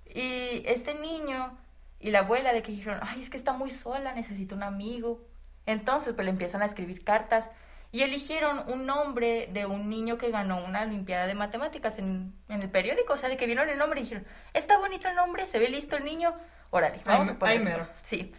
[0.07, 1.59] Y este niño
[1.99, 5.21] y la abuela de que dijeron, ay, es que está muy sola, necesita un amigo.
[5.67, 7.51] Entonces, pues le empiezan a escribir cartas
[7.97, 12.69] y eligieron un nombre de un niño que ganó una Olimpiada de Matemáticas en, el
[12.69, 13.15] periódico.
[13.15, 15.71] O sea, de que vieron el nombre y dijeron, está bonito el nombre, se ve
[15.71, 16.35] listo el niño,
[16.69, 17.89] órale, vamos a ponerlo.
[18.03, 18.35] Sí.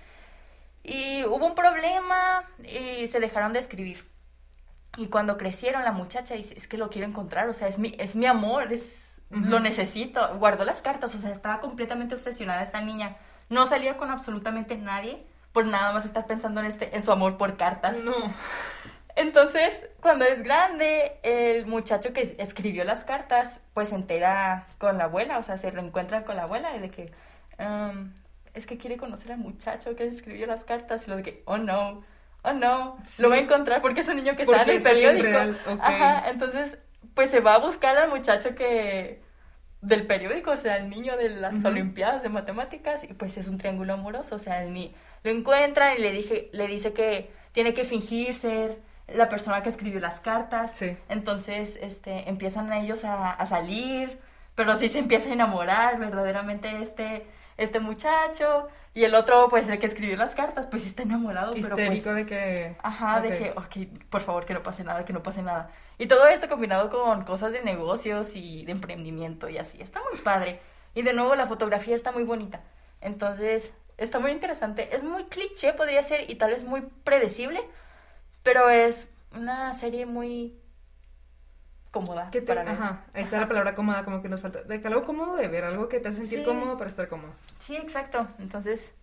[0.84, 4.08] Y hubo un problema y se dejaron de escribir.
[4.96, 7.96] Y cuando crecieron, la muchacha dice, es que lo quiero encontrar, o sea, es mi,
[7.98, 10.38] es mi amor, es lo necesito.
[10.38, 13.18] Guardó las cartas, o sea, estaba completamente obsesionada esta niña.
[13.50, 17.38] No salía con absolutamente nadie por nada más estar pensando en, este, en su amor
[17.38, 17.98] por cartas.
[17.98, 18.14] No.
[19.18, 25.06] Entonces, cuando es grande, el muchacho que escribió las cartas, pues se entera con la
[25.06, 27.12] abuela, o sea, se reencuentra con la abuela y de que,
[27.60, 28.14] um,
[28.54, 31.58] es que quiere conocer al muchacho que escribió las cartas y lo de que, oh
[31.58, 32.04] no,
[32.44, 35.58] oh no, lo va a encontrar porque es un niño que está en el periódico.
[35.82, 36.78] Ajá, entonces
[37.16, 39.24] pues se va a buscar al muchacho que
[39.82, 43.58] del periódico, o sea, el niño de las Olimpiadas de Matemáticas, y pues es un
[43.58, 47.74] triángulo amoroso, o sea, el ni lo encuentra y le, dije, le dice que tiene
[47.74, 50.82] que fingir ser la persona que escribió las cartas.
[51.10, 54.20] Entonces, este, empiezan ellos a, a, salir,
[54.56, 57.26] pero sí se empieza a enamorar verdaderamente este,
[57.58, 58.68] este muchacho.
[58.94, 61.56] Y el otro, pues el que escribió las cartas, pues está enamorado.
[61.56, 62.76] Histérico pero, pues, de que...
[62.82, 65.70] Ajá, de que, ok, por favor, que no pase nada, que no pase nada.
[66.00, 69.82] Y todo esto combinado con cosas de negocios y de emprendimiento y así.
[69.82, 70.60] Está muy padre.
[70.96, 72.62] Y de nuevo la fotografía está muy bonita.
[73.02, 74.96] Entonces, está muy interesante.
[74.96, 77.62] Es muy cliché, podría ser, y tal vez muy predecible,
[78.48, 80.58] pero es una serie muy
[81.92, 82.30] cómoda.
[82.32, 84.62] ¿Qué para Ajá, ahí está la palabra cómoda, como que nos falta.
[84.62, 87.34] De que algo cómodo de ver, algo que te hace sentir cómodo para estar cómodo.
[87.60, 88.26] Sí, exacto.
[88.40, 88.94] Entonces,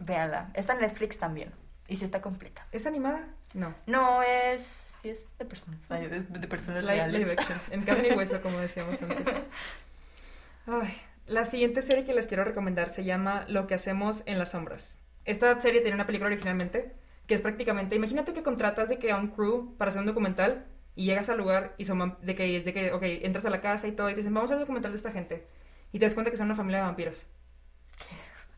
[0.00, 0.50] véanla.
[0.54, 1.52] Está en Netflix también.
[1.86, 2.66] Y sí está completa.
[2.72, 3.28] ¿Es animada?
[3.54, 3.76] No.
[3.86, 4.62] No, es.
[5.00, 5.88] Sí, es de personas.
[5.88, 7.36] De, personas reales.
[7.70, 9.24] En carne y hueso, como decíamos antes.
[10.66, 14.50] Ay, la siguiente serie que les quiero recomendar se llama Lo que hacemos en las
[14.50, 14.98] sombras.
[15.26, 17.00] Esta serie tiene una película originalmente
[17.32, 20.66] que es prácticamente, imagínate que contratas de que a un crew para hacer un documental
[20.94, 23.62] y llegas al lugar y son de que es de que, ok, entras a la
[23.62, 25.46] casa y todo y te dicen, vamos a ver documental de esta gente.
[25.92, 27.26] Y te das cuenta que son una familia de vampiros.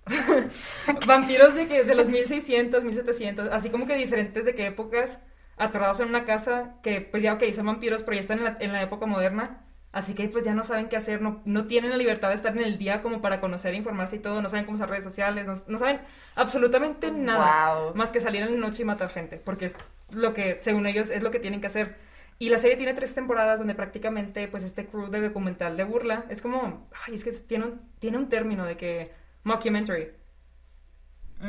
[1.06, 5.20] vampiros de que de los 1600, 1700, así como que diferentes de qué épocas,
[5.56, 8.56] atorados en una casa que pues ya, ok, son vampiros, pero ya están en la,
[8.58, 9.64] en la época moderna.
[9.94, 12.50] Así que pues ya no saben qué hacer, no, no, tienen la libertad de estar
[12.58, 15.46] en el día como para conocer, informarse y todo, no saben cómo usar redes sociales,
[15.68, 16.00] no, saben
[16.34, 19.76] absolutamente nada más que salir en la noche y matar gente, porque es
[20.10, 21.94] lo que, según ellos, es lo que tienen que hacer.
[22.40, 26.24] Y la serie tiene tres temporadas donde prácticamente, pues, este crew de documental de burla
[26.28, 29.12] es como, ay, es que tiene un, tiene un término de que,
[29.44, 30.08] mockumentary,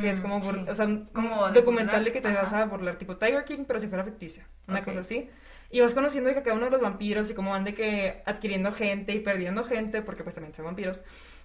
[0.02, 3.18] que es mm, como, o sea, como documental de que te vas a burlar, tipo
[3.18, 5.32] Tiger King, pero si fuera ficticia, una cosa así.
[5.70, 8.72] Y vas conociendo que cada uno de los vampiros y cómo van de que adquiriendo
[8.72, 11.04] gente y perdiendo gente, porque pues también son vampiros.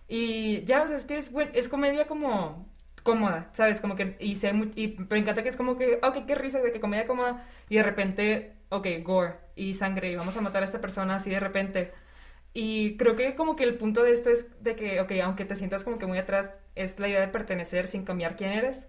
[0.08, 2.68] Y ya, o sea, es que es, es comedia como
[3.02, 3.80] cómoda, ¿sabes?
[3.80, 6.70] Como que, y, sé, y me encanta que es como que, ok, qué risa de
[6.72, 10.64] que comedia cómoda, y de repente ok, gore y sangre y vamos a matar a
[10.64, 11.92] esta persona así de repente.
[12.54, 15.54] Y creo que como que el punto de esto es de que, ok, aunque te
[15.54, 18.86] sientas como que muy atrás, es la idea de pertenecer sin cambiar quién eres.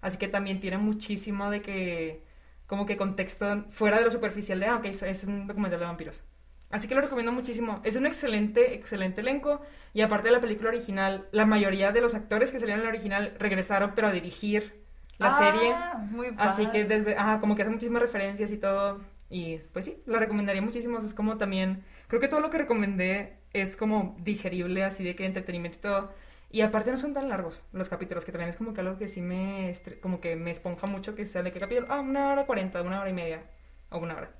[0.00, 2.24] Así que también tiene muchísimo de que,
[2.72, 6.24] como que contexto fuera de lo superficial de, ah, ok, es un documental de vampiros.
[6.70, 7.82] Así que lo recomiendo muchísimo.
[7.84, 9.60] Es un excelente, excelente elenco.
[9.92, 12.88] Y aparte de la película original, la mayoría de los actores que salieron en la
[12.88, 14.82] original regresaron, pero a dirigir
[15.18, 15.70] la serie.
[15.74, 19.02] Ah, muy Así que desde, ajá, como que hace muchísimas referencias y todo.
[19.28, 20.96] Y pues sí, la recomendaría muchísimo.
[20.96, 25.26] Es como también, creo que todo lo que recomendé es como digerible, así de que
[25.26, 26.14] entretenimiento y todo.
[26.52, 29.08] Y aparte no son tan largos los capítulos, que también es como que algo que
[29.08, 32.82] sí me, como que me esponja mucho, que sale que capítulo, ah, una hora cuarenta,
[32.82, 33.42] una hora y media,
[33.90, 34.30] o una hora.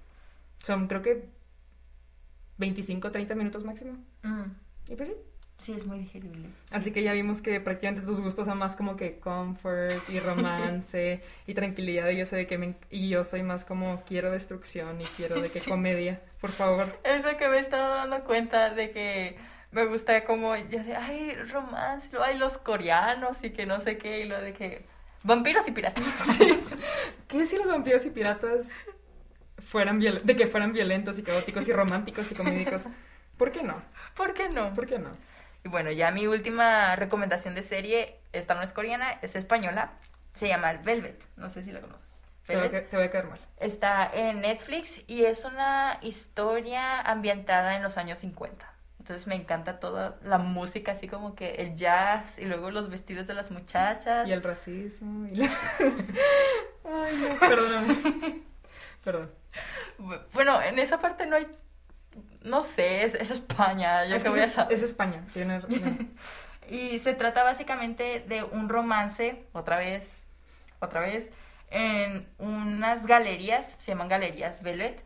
[0.60, 1.24] Son creo que
[2.58, 3.94] 25, 30 minutos máximo.
[4.22, 4.42] Mm.
[4.92, 5.14] Y pues sí.
[5.58, 6.48] Sí, es muy digerible.
[6.72, 11.22] Así que ya vimos que prácticamente tus gustos son más como que comfort y romance
[11.46, 12.08] y tranquilidad.
[12.10, 15.40] Y yo soy de que me- y yo soy más como quiero destrucción y quiero
[15.40, 15.70] de que Sí.
[15.70, 16.20] comedia.
[16.40, 16.98] Por favor.
[17.04, 19.36] Eso que me he estado dando cuenta de que
[19.72, 23.98] me gusta como, yo sé, ay, romance, lo hay los coreanos y que no sé
[23.98, 24.84] qué, y lo de que
[25.24, 26.38] vampiros y piratas.
[27.28, 28.70] ¿Qué si los vampiros y piratas
[29.66, 32.86] fueran viol- de que fueran violentos y caóticos y románticos y comédicos?
[33.36, 33.82] ¿Por qué no?
[34.14, 34.74] ¿Por qué no?
[34.74, 35.10] ¿Por qué no?
[35.64, 39.92] Y bueno, ya mi última recomendación de serie, esta no es coreana, es española,
[40.34, 42.08] se llama Velvet, no sé si la conoces.
[42.46, 43.38] Te a, te va a caer mal.
[43.58, 48.71] Está en Netflix y es una historia ambientada en los años 50.
[49.02, 53.26] Entonces me encanta toda la música, así como que el jazz y luego los vestidos
[53.26, 54.28] de las muchachas.
[54.28, 55.46] Y el racismo y la...
[56.84, 58.42] Ay, no, perdóname.
[59.02, 59.32] Perdón.
[59.98, 61.48] Bu- Bueno, en esa parte no hay...
[62.42, 64.72] No sé, es, es España, yo Es, que voy a saber.
[64.72, 65.24] es España.
[65.32, 65.60] Tiene...
[66.70, 70.04] Y se trata básicamente de un romance, otra vez,
[70.78, 71.28] otra vez,
[71.70, 75.02] en unas galerías, se llaman galerías Velvet,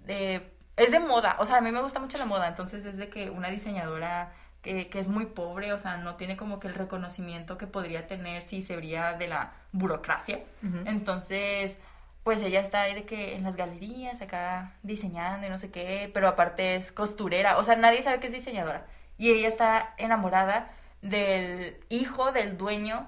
[0.00, 2.96] de, es de moda, o sea, a mí me gusta mucho la moda, entonces es
[2.96, 6.68] de que una diseñadora que, que es muy pobre, o sea, no tiene como que
[6.68, 10.40] el reconocimiento que podría tener si se vería de la burocracia.
[10.84, 11.76] Entonces,
[12.24, 16.10] pues ella está ahí de que en las galerías, acá diseñando y no sé qué,
[16.12, 18.86] pero aparte es costurera, o sea, nadie sabe que es diseñadora.
[19.16, 23.06] Y ella está enamorada del hijo del dueño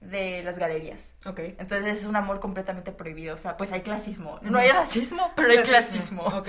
[0.00, 1.10] de las galerías.
[1.26, 1.40] Ok.
[1.58, 4.38] Entonces es un amor completamente prohibido, o sea, pues hay clasismo.
[4.42, 6.22] No hay racismo, pero hay clasismo.
[6.22, 6.48] Ok.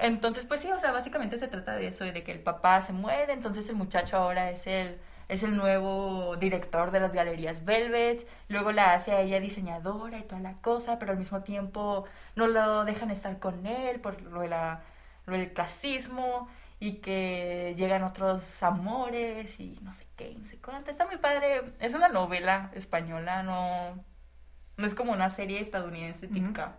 [0.00, 2.92] Entonces, pues sí, o sea, básicamente se trata de eso, de que el papá se
[2.94, 8.26] muere, entonces el muchacho ahora es el, es el nuevo director de las galerías Velvet,
[8.48, 12.46] luego la hace a ella diseñadora y toda la cosa, pero al mismo tiempo no
[12.46, 14.80] lo dejan estar con él por lo, de la,
[15.26, 20.90] lo del clasismo y que llegan otros amores y no sé qué, no sé cuánto.
[20.90, 24.02] Está muy padre, es una novela española, no,
[24.78, 26.78] no es como una serie estadounidense típica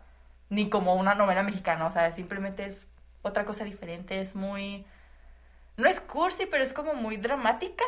[0.52, 2.86] ni como una novela mexicana, o sea, simplemente es
[3.22, 4.86] otra cosa diferente, es muy...
[5.78, 7.84] No es cursi, pero es como muy dramática,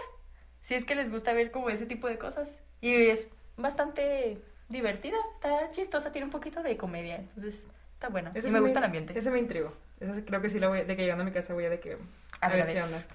[0.61, 2.49] si es que les gusta ver como ese tipo de cosas.
[2.81, 4.37] Y es bastante
[4.69, 8.31] divertida, está chistosa, tiene un poquito de comedia, entonces está buena.
[8.33, 9.17] Ese y me gusta el ambiente.
[9.17, 9.73] Ese me intrigó.
[9.99, 11.69] Ese creo que sí la voy a- de que llegando a mi casa voy a
[11.69, 11.97] de que
[12.41, 12.75] A a, ver, ver.
[12.75, 13.05] qué onda.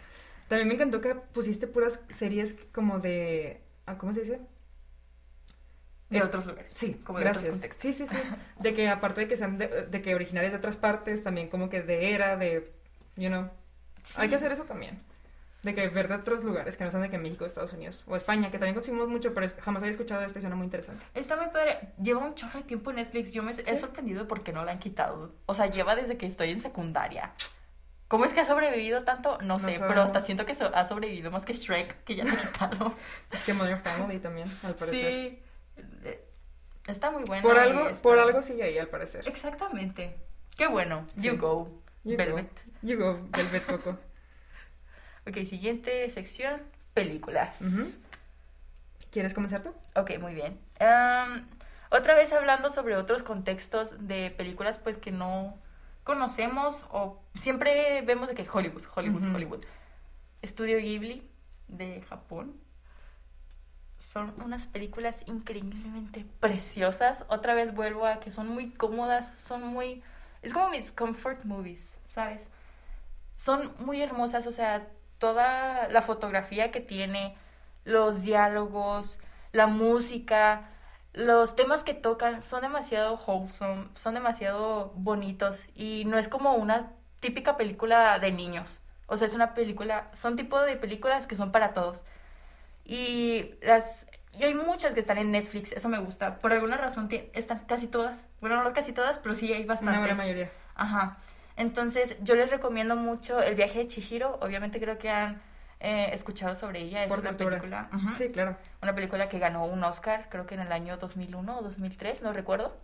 [0.49, 4.41] También me encantó que pusiste puras series como de ah, ¿cómo se dice?
[6.11, 6.73] De otros lugares.
[6.75, 7.53] Sí, como de otros gracias.
[7.53, 7.83] contextos.
[7.83, 8.17] Sí, sí, sí.
[8.61, 11.69] De que aparte de que sean de, de que originarias de otras partes, también como
[11.69, 12.73] que de era, de,
[13.17, 13.49] you know,
[14.17, 14.99] hay que hacer eso también.
[15.65, 18.15] De que ver de otros lugares que no sean de que México, Estados Unidos o
[18.17, 21.05] España, que también consumimos mucho, pero jamás había escuchado esto y suena muy interesante.
[21.15, 21.79] Está muy padre.
[22.01, 23.33] Lleva un chorro de tiempo en Netflix.
[23.33, 25.35] Yo me he sorprendido porque no la han quitado.
[25.47, 27.33] O sea, lleva desde que estoy en secundaria.
[28.07, 29.37] ¿Cómo es que ha sobrevivido tanto?
[29.43, 30.07] No, No sé, pero sabemos.
[30.07, 32.95] hasta siento que so- ha sobrevivido más que Shrek, que ya la quitaron.
[33.45, 35.11] Que Modern Family también, al parecer.
[35.33, 35.43] sí.
[36.05, 36.25] Eh,
[36.87, 37.43] Está muy buena.
[37.43, 39.27] Por algo, está- por algo sigue ahí, al parecer.
[39.29, 40.17] Exactamente.
[40.57, 41.07] Qué bueno.
[41.17, 41.29] Sí.
[41.29, 41.83] You go.
[42.05, 42.17] You go.
[42.17, 42.51] Velvet.
[42.83, 43.99] You go, Velvet Coco.
[45.27, 46.63] Ok, siguiente sección.
[46.95, 47.61] Películas.
[49.11, 49.75] ¿Quieres comenzar tú?
[49.95, 50.59] Ok, muy bien.
[51.91, 55.59] Otra vez hablando sobre otros contextos de películas pues que no
[56.05, 59.35] conocemos o siempre vemos de que Hollywood, Hollywood.
[59.35, 59.65] Hollywood.
[60.41, 61.29] Estudio Ghibli
[61.69, 62.59] de Japón.
[64.19, 67.25] Son unas películas increíblemente preciosas.
[67.29, 70.03] Otra vez vuelvo a que son muy cómodas, son muy...
[70.43, 72.49] Es como mis comfort movies, ¿sabes?
[73.37, 77.37] Son muy hermosas, o sea, toda la fotografía que tiene,
[77.85, 79.21] los diálogos,
[79.53, 80.69] la música,
[81.13, 86.91] los temas que tocan son demasiado wholesome, son demasiado bonitos y no es como una
[87.21, 88.81] típica película de niños.
[89.07, 92.05] O sea, es una película, son tipo de películas que son para todos.
[92.89, 94.07] Y las
[94.39, 96.39] y hay muchas que están en Netflix, eso me gusta.
[96.39, 98.27] Por alguna razón están casi todas.
[98.41, 99.99] Bueno, no casi todas, pero sí hay bastantes.
[100.05, 100.51] Una mayoría.
[100.75, 101.19] Ajá.
[101.57, 104.39] Entonces, yo les recomiendo mucho El viaje de Chihiro.
[104.41, 105.43] Obviamente creo que han
[105.81, 107.03] eh, escuchado sobre ella.
[107.03, 107.51] Es Por una cultura.
[107.59, 107.89] película.
[107.93, 108.57] ujú, Sí, claro.
[108.81, 112.33] Una película que ganó un Oscar, creo que en el año 2001 o 2003, no
[112.33, 112.77] recuerdo.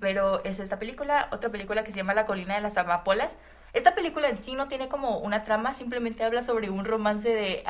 [0.00, 3.34] Pero es esta película, otra película que se llama La colina de las amapolas.
[3.72, 7.62] Esta película en sí no tiene como una trama, simplemente habla sobre un romance de,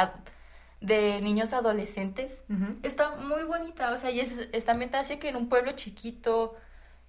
[0.81, 2.43] de niños adolescentes.
[2.49, 2.77] Ujú.
[2.83, 6.55] Está muy bonita, o sea, y es, está ambientada así que en un pueblo chiquito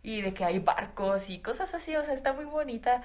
[0.01, 3.03] y de que hay barcos y cosas así, o sea, está muy bonita.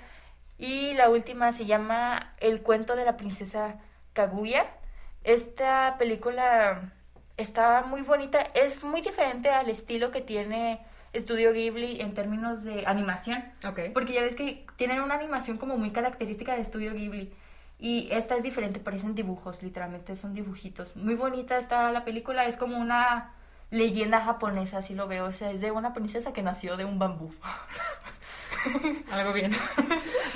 [0.59, 3.81] Y la última se llama El cuento de la princesa
[4.12, 4.67] Kaguya.
[5.25, 6.93] Esta película
[7.37, 10.81] está muy bonita, es muy diferente al estilo que tiene
[11.12, 13.45] Estudio Ghibli en términos de animación.
[13.67, 13.81] Ok.
[13.93, 17.33] Porque ya ves que tienen una animación como muy característica de Estudio Ghibli.
[17.79, 20.97] Y esta es diferente, parecen dibujos, literalmente son dibujitos.
[20.97, 23.35] Muy bonita está la película, es como una
[23.70, 25.27] leyenda japonesa, así lo veo.
[25.27, 27.35] O sea, es de una princesa que nació de un bambú.
[29.11, 29.53] Algo bien.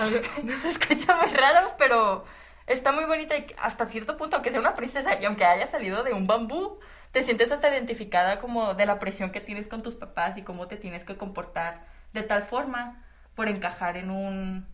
[0.62, 2.24] Se escucha muy raro, pero
[2.66, 6.02] está muy bonita y hasta cierto punto, aunque sea una princesa y aunque haya salido
[6.02, 6.78] de un bambú,
[7.12, 10.68] te sientes hasta identificada como de la presión que tienes con tus papás y cómo
[10.68, 14.66] te tienes que comportar de tal forma por encajar en un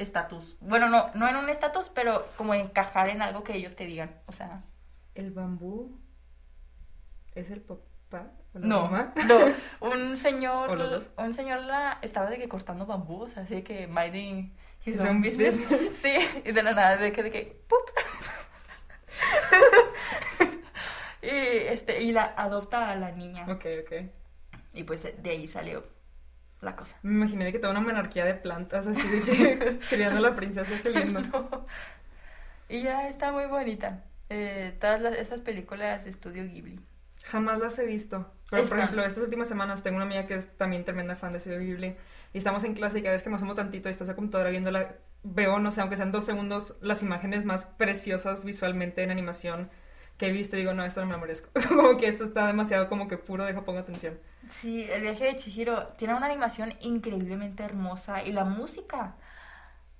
[0.00, 0.56] estatus.
[0.60, 4.14] Bueno, no, no en un estatus, pero como encajar en algo que ellos te digan.
[4.26, 4.62] O sea.
[5.14, 5.98] ¿El bambú
[7.34, 8.30] es el papá?
[8.54, 8.90] no,
[9.28, 9.54] no.
[9.80, 10.78] Un señor.
[11.16, 14.52] Un señor la estaba de que cortando bambú, o así que minding
[14.84, 15.54] his own business.
[15.94, 17.78] sí, y de la nada, de que, de que, ¡pup!
[21.22, 23.44] y, este, y la adopta a la niña.
[23.44, 23.92] Ok, ok.
[24.72, 25.99] Y pues de ahí salió
[26.60, 26.96] la cosa.
[27.02, 30.72] Me imaginé que toda una monarquía de plantas, así de que criando a la princesa,
[30.82, 31.66] qué lindo.
[32.68, 34.04] Y ya está muy bonita.
[34.28, 36.78] Eh, todas esas películas de estudio Ghibli.
[37.24, 38.32] Jamás las he visto.
[38.48, 41.38] Pero, por ejemplo, estas últimas semanas tengo una amiga que es también tremenda fan de
[41.38, 41.96] Estudio Ghibli.
[42.32, 44.50] Y estamos en clase y cada vez que me asomo tantito y estás a computadora
[44.50, 44.94] viéndola,
[45.24, 49.68] veo, no sé, aunque sean dos segundos, las imágenes más preciosas visualmente en animación
[50.20, 50.56] que he visto.
[50.56, 51.48] Y digo, no, esto no me lo merezco.
[51.68, 54.20] como que esto está demasiado como que puro, deja pongo atención.
[54.50, 59.16] Sí, el viaje de Chihiro tiene una animación increíblemente hermosa y la música.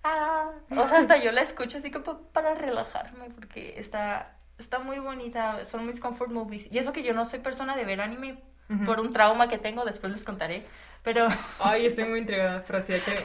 [0.04, 4.98] Ah, o sea, hasta yo la escucho así como para relajarme porque está, está muy
[4.98, 6.70] bonita, son mis comfort movies.
[6.70, 8.42] Y eso que yo no soy persona de ver anime
[8.86, 10.64] por un trauma que tengo, después les contaré,
[11.02, 11.26] pero...
[11.58, 13.24] Ay, estoy muy intrigada, pero así hay que...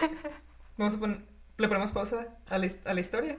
[0.77, 1.19] Vamos a poner...
[1.57, 3.37] ¿Le ponemos pausa a la, a la historia?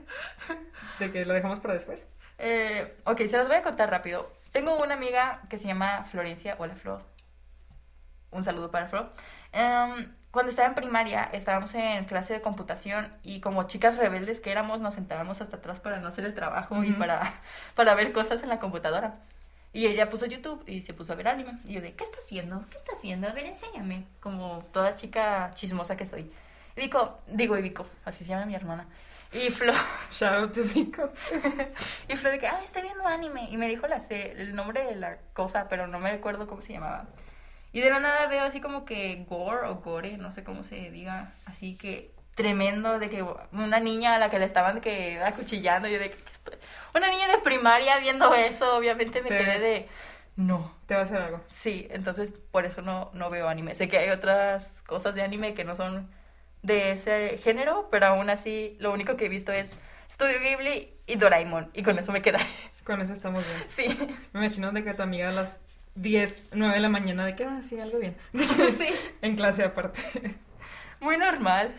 [0.99, 2.07] ¿De que lo dejamos para después?
[2.37, 4.31] Eh, ok, se los voy a contar rápido.
[4.51, 6.55] Tengo una amiga que se llama Florencia.
[6.59, 7.01] Hola, Flor
[8.31, 9.09] un saludo para Flo.
[9.51, 14.51] Em, cuando estaba en primaria, estábamos en clase de computación y como chicas rebeldes que
[14.51, 17.21] éramos, nos sentábamos hasta atrás para no hacer el trabajo y para,
[17.75, 19.15] para ver cosas en la computadora.
[19.73, 21.59] Y ella puso YouTube y se puso a ver anime.
[21.65, 22.65] Y yo de, ¿qué estás viendo?
[22.69, 23.27] ¿Qué estás viendo?
[23.27, 24.05] A ver, enséñame.
[24.19, 26.31] Como toda chica chismosa que soy.
[26.75, 28.87] Y Vico, digo, y Vico, así se llama mi hermana.
[29.33, 29.73] Y Flo.
[30.11, 30.61] Shout out to
[32.07, 33.47] y Flo de que, ah, estoy viendo anime.
[33.49, 36.73] Y me dijo la el nombre de la cosa, pero no me recuerdo cómo se
[36.73, 37.07] llamaba.
[37.71, 40.89] Y de la nada veo así como que gore o gore, no sé cómo se
[40.89, 45.87] diga, así que tremendo de que una niña a la que le estaban que acuchillando,
[45.87, 46.17] yo de que
[46.95, 49.89] una niña de primaria viendo eso, obviamente me quedé de
[50.37, 50.71] no.
[50.85, 51.41] Te va a hacer algo.
[51.51, 53.75] Sí, entonces por eso no, no veo anime.
[53.75, 56.09] Sé que hay otras cosas de anime que no son
[56.61, 59.71] de ese género, pero aún así lo único que he visto es
[60.11, 62.39] Studio Ghibli y Doraemon, y con eso me queda.
[62.83, 63.65] Con eso estamos bien.
[63.67, 64.15] Sí.
[64.31, 65.59] Me imagino de que tu amiga las
[65.95, 68.15] 10, 9 de la mañana de que, ah, sí, algo bien.
[68.77, 68.87] sí.
[69.21, 70.01] en clase aparte.
[71.01, 71.75] Muy normal.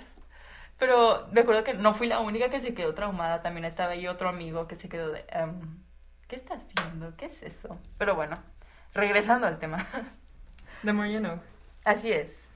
[0.78, 3.40] Pero me acuerdo que no fui la única que se quedó traumada.
[3.40, 5.78] También estaba ahí otro amigo que se quedó de, em,
[6.28, 7.16] ¿qué estás viendo?
[7.16, 7.78] ¿Qué es eso?
[7.96, 8.38] Pero bueno,
[8.92, 9.86] regresando al tema.
[10.84, 11.40] The more you know.
[11.84, 12.47] Así es.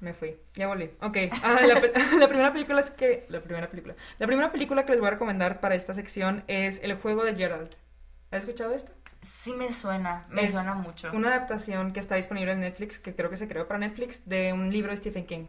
[0.00, 0.90] Me fui, ya volví.
[1.00, 1.74] Ok, ah, la,
[2.18, 3.26] la, primera película es que...
[3.28, 3.96] La primera película.
[4.18, 7.34] La primera película que les voy a recomendar para esta sección es El juego de
[7.34, 7.70] Gerald.
[8.30, 8.92] ¿Has escuchado esto?
[9.22, 11.10] Sí me suena, me suena mucho.
[11.12, 14.52] Una adaptación que está disponible en Netflix, que creo que se creó para Netflix, de
[14.52, 15.46] un libro de Stephen King.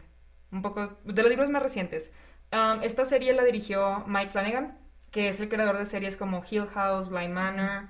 [0.51, 2.11] Un poco de los libros más recientes.
[2.51, 4.79] Um, esta serie la dirigió Mike Flanagan,
[5.11, 7.89] que es el creador de series como Hill House, Blind Manor.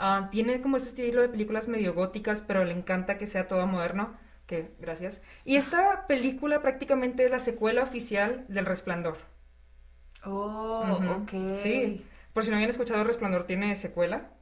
[0.00, 3.66] Uh, tiene como este estilo de películas medio góticas, pero le encanta que sea todo
[3.68, 4.16] moderno.
[4.50, 5.22] Que, gracias.
[5.44, 9.16] Y esta película prácticamente es la secuela oficial del Resplandor.
[10.24, 11.54] Oh, ok.
[11.54, 12.04] Sí.
[12.32, 14.32] Por si no habían escuchado, Resplandor tiene secuela.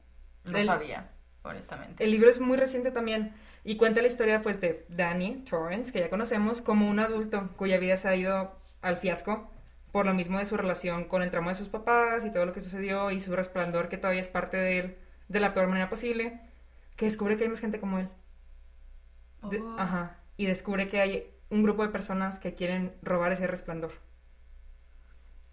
[0.45, 1.11] No sabía,
[1.43, 2.03] honestamente.
[2.03, 3.33] El libro es muy reciente también
[3.63, 7.77] y cuenta la historia pues de Danny Torrance, que ya conocemos, como un adulto cuya
[7.77, 9.51] vida se ha ido al fiasco
[9.91, 12.53] por lo mismo de su relación con el tramo de sus papás y todo lo
[12.53, 14.97] que sucedió y su resplandor que todavía es parte de él
[15.27, 16.39] de la peor manera posible,
[16.95, 18.09] que descubre que hay más gente como él.
[19.41, 19.51] Oh.
[19.77, 20.17] ajá.
[20.37, 23.91] Y descubre que hay un grupo de personas que quieren robar ese resplandor.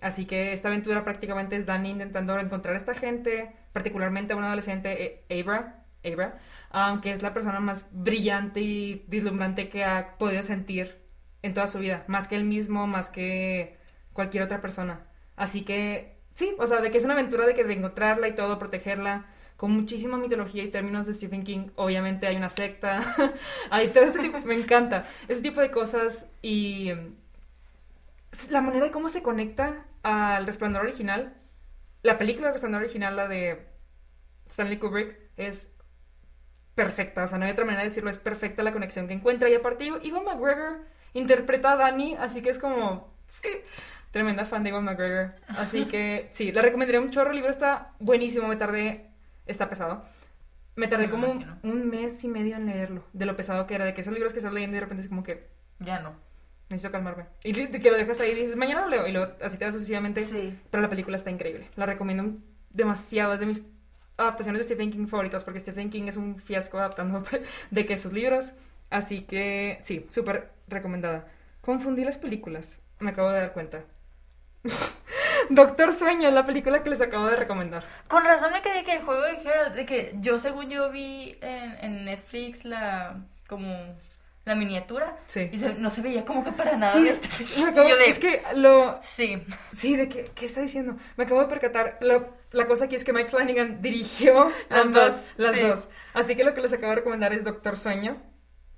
[0.00, 4.44] Así que esta aventura prácticamente es Danny intentando encontrar a esta gente, particularmente a un
[4.44, 6.38] adolescente, e, Abra, Abra
[6.72, 11.02] um, que es la persona más brillante y deslumbrante que ha podido sentir
[11.42, 13.78] en toda su vida, más que él mismo, más que
[14.12, 15.06] cualquier otra persona.
[15.34, 18.34] Así que sí, o sea, de que es una aventura de que de encontrarla y
[18.34, 19.26] todo, protegerla,
[19.56, 21.68] con muchísima mitología y términos de Stephen King.
[21.76, 23.00] Obviamente hay una secta,
[23.70, 26.92] hay todo ese tipo, me encanta, ese tipo de cosas y
[28.50, 31.34] la manera de cómo se conecta al Resplandor original,
[32.02, 33.66] la película Resplandor original, la de
[34.48, 35.72] Stanley Kubrick, es
[36.76, 37.24] perfecta.
[37.24, 39.48] O sea, no hay otra manera de decirlo, es perfecta la conexión que encuentra.
[39.48, 40.84] Y aparte, Ivan McGregor
[41.14, 43.12] interpreta a Danny, así que es como.
[43.26, 43.48] Sí.
[44.12, 45.34] tremenda fan de Ewan McGregor.
[45.48, 47.30] Así que sí, la recomendaría un chorro.
[47.30, 48.46] El libro está buenísimo.
[48.46, 49.10] Me tardé,
[49.46, 50.04] está pesado.
[50.74, 53.02] Me tardé Sí, como un, un mes y medio en leerlo.
[53.14, 55.02] De lo pesado que era, de que esos libros que estás leyendo y de repente
[55.02, 56.14] es como que Ya no.
[56.68, 57.24] necesito calmarme.
[57.44, 59.06] Y que lo dejas ahí y dices, mañana lo leo.
[59.06, 60.24] Y luego así te vas sucesivamente.
[60.26, 60.58] Sí.
[60.70, 61.68] Pero la película está increíble.
[61.76, 62.36] La recomiendo
[62.70, 63.32] demasiado.
[63.32, 63.62] Es de mis
[64.18, 67.22] adaptaciones de Stephen King favoritas porque Stephen King es un fiasco adaptando
[67.70, 68.52] de que sus libros.
[68.90, 71.26] Así que sí, súper recomendada.
[71.62, 72.80] Confundí las películas.
[73.00, 73.84] Me acabo de dar cuenta.
[75.50, 77.84] Doctor Sueño es la película que les acabo de recomendar.
[78.08, 81.38] Con razón me quedé que el juego de Geralt, de que yo según yo vi
[81.40, 83.16] en, en Netflix la
[83.48, 83.74] como
[84.44, 85.48] la miniatura Sí.
[85.52, 87.28] y se- no se veía como que para nada Sí, de este
[87.60, 88.98] me acabo- yo de, es que lo...
[89.02, 89.42] sí,
[89.76, 90.96] Sí, de que, ¿qué está diciendo?
[91.16, 91.98] Me acabo de percatar.
[92.00, 95.60] Lo- la cosa aquí es que Mike Flanagan dirigió Las ambas, dos, Las sí.
[95.62, 95.88] dos.
[96.14, 98.22] Así que lo que les acabo de recomendar es Doctor Sueño.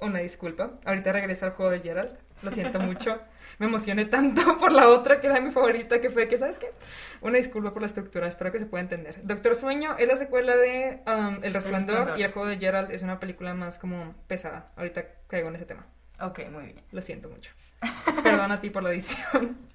[0.01, 0.73] Una disculpa.
[0.87, 2.19] Ahorita regresa al juego de Gerald.
[2.43, 3.21] Lo siento mucho.
[3.59, 6.73] Me emocioné tanto por la otra que era mi favorita, que fue que, ¿sabes qué?
[7.21, 9.21] Una disculpa por la estructura, espero que se pueda entender.
[9.25, 13.03] Doctor Sueño es la secuela de um, El Resplandor y El juego de Gerald es
[13.03, 14.71] una película más como pesada.
[14.77, 15.87] Ahorita caigo en ese tema.
[16.21, 16.83] ok, muy bien.
[16.93, 17.51] Lo siento mucho.
[18.23, 19.59] Perdón a ti por la edición.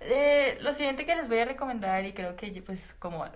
[0.00, 3.26] Eh, lo siguiente que les voy a recomendar y creo que pues como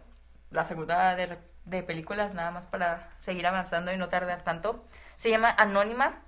[0.53, 4.85] la segunda de, de películas nada más para seguir avanzando y no tardar tanto,
[5.17, 6.23] se llama Anónima.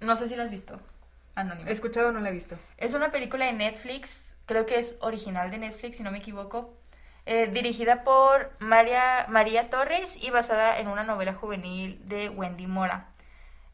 [0.00, 0.78] No sé si la has visto.
[1.66, 2.56] He escuchado, no la he visto.
[2.76, 6.76] Es una película de Netflix, creo que es original de Netflix, si no me equivoco,
[7.26, 13.08] eh, dirigida por María, María Torres y basada en una novela juvenil de Wendy Mora.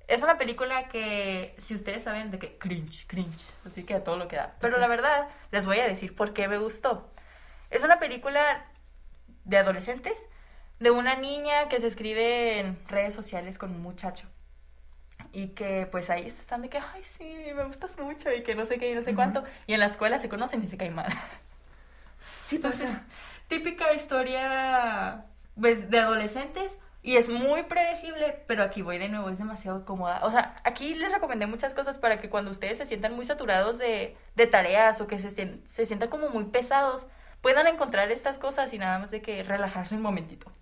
[0.09, 4.17] Es una película que, si ustedes saben de que cringe, cringe, así que a todo
[4.17, 4.55] lo que da.
[4.61, 7.11] Pero la verdad, les voy a decir por qué me gustó.
[7.71, 8.67] Es una película
[9.45, 10.29] de adolescentes,
[10.81, 14.27] de una niña que se escribe en redes sociales con un muchacho.
[15.33, 17.25] Y que pues ahí están de que, ay, sí,
[17.55, 19.17] me gustas mucho y que no sé qué y no sé Ujú.
[19.17, 19.45] cuánto.
[19.67, 21.13] Y en la escuela se conocen y se caen mal.
[22.47, 22.91] Sí Entonces,
[23.49, 25.25] típica historia
[25.61, 30.21] pues, de adolescentes y es muy predecible, pero aquí voy de nuevo, es demasiado cómoda.
[30.25, 33.79] O sea, aquí les recomendé muchas cosas para que cuando ustedes se sientan muy saturados
[33.79, 37.07] de, de tareas o que se, se sientan como muy pesados,
[37.41, 40.53] puedan encontrar estas cosas y nada más de que relajarse un momentito.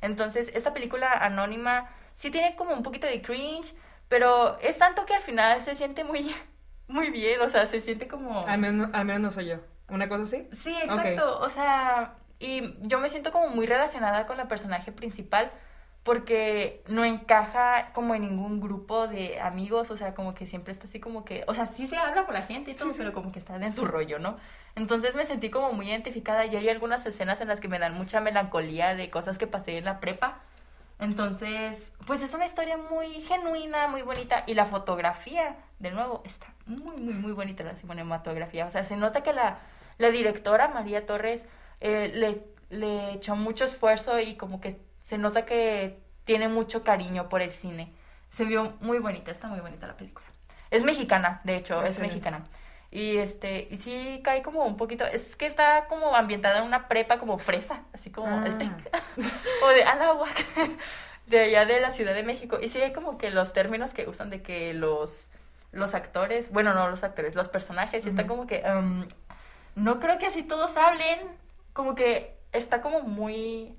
[0.00, 3.74] Entonces, esta película anónima sí tiene como un poquito de cringe,
[4.08, 6.34] pero es tanto que al final se siente muy,
[6.88, 8.46] muy bien, o sea, se siente como...
[8.46, 9.56] Al menos, al menos no soy yo.
[9.88, 10.48] ¿Una cosa así?
[10.52, 11.38] Sí, exacto.
[11.40, 15.50] O sea, y yo me siento como muy relacionada con la personaje principal
[16.02, 20.86] porque no encaja como en ningún grupo de amigos, o sea, como que siempre está
[20.86, 22.98] así como que, o sea, sí se habla con la gente y todo, Sí, sí.
[22.98, 24.38] pero como que está en su rollo, ¿no?
[24.74, 27.94] Entonces me sentí como muy identificada y hay algunas escenas en las que me dan
[27.94, 30.40] mucha melancolía de cosas que pasé en la prepa.
[30.98, 36.52] Entonces, pues es una historia muy genuina, muy bonita y la fotografía, de nuevo, está
[36.66, 38.66] muy, muy, muy bonita la cinematografía.
[38.66, 39.58] O sea, se nota que la,
[39.98, 41.44] la directora, María Torres,
[41.80, 42.44] eh, le,
[42.76, 47.52] le echó mucho esfuerzo y como que se nota que tiene mucho cariño por el
[47.52, 47.92] cine.
[48.30, 50.26] Se vio muy bonita, está muy bonita la película.
[50.70, 52.44] Es mexicana, de hecho, es mexicana.
[52.90, 56.88] Y este, y sí cae como un poquito, es que está como ambientada en una
[56.88, 58.58] prepa como fresa, así como el Ah.
[58.58, 58.70] TEC.
[59.64, 60.44] o de Anahuac,
[61.26, 62.58] de allá de la Ciudad de México.
[62.62, 65.28] Y sí hay como que los términos que usan de que los,
[65.72, 68.34] los actores, bueno, no los actores, los personajes, y están Ujú.
[68.36, 69.06] como que, um,
[69.74, 71.18] no creo que así todos hablen,
[71.74, 73.76] como que está como muy,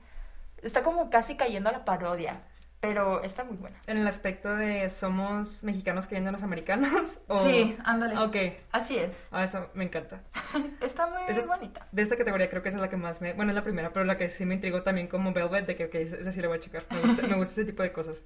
[0.61, 2.33] está como casi cayendo a la parodia,
[2.79, 3.77] pero está muy buena.
[3.87, 7.19] En el aspecto de somos mexicanos creyendo en los americanos.
[7.27, 8.17] ¿o- Sí, ándale.
[8.17, 8.57] Ok.
[8.71, 9.27] Así es.
[9.31, 10.21] Ah, eso me encanta.
[10.81, 11.87] Está muy Esa- bonita.
[11.91, 13.33] De esta categoría creo que esa es la que más me...
[13.33, 15.85] Bueno, es la primera, pero la que sí me intrigó también como Velvet, de que,
[15.85, 16.85] ok, esa sí la voy a checar.
[16.91, 18.23] Me gusta, me gusta ese tipo de cosas.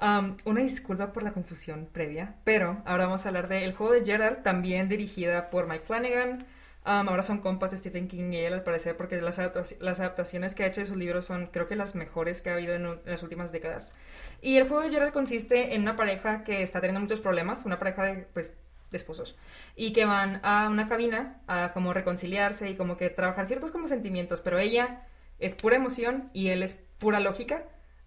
[0.00, 3.92] Um, una disculpa por la confusión previa, pero ahora vamos a hablar de El juego
[3.92, 6.46] de Gerald, también dirigida por Mike Flanagan.
[6.86, 9.38] Um, ahora son compas de Stephen King y él, al parecer, porque las,
[9.80, 12.54] las adaptaciones que ha hecho de sus libros son, creo que, las mejores que ha
[12.54, 13.92] habido en, en las últimas décadas.
[14.40, 17.78] Y el juego de Gerald consiste en una pareja que está teniendo muchos problemas, una
[17.78, 18.54] pareja de, pues,
[18.90, 19.36] de esposos,
[19.76, 23.86] y que van a una cabina a como reconciliarse y como que trabajar ciertos como
[23.86, 25.06] sentimientos, pero ella
[25.38, 27.64] es pura emoción y él es pura lógica,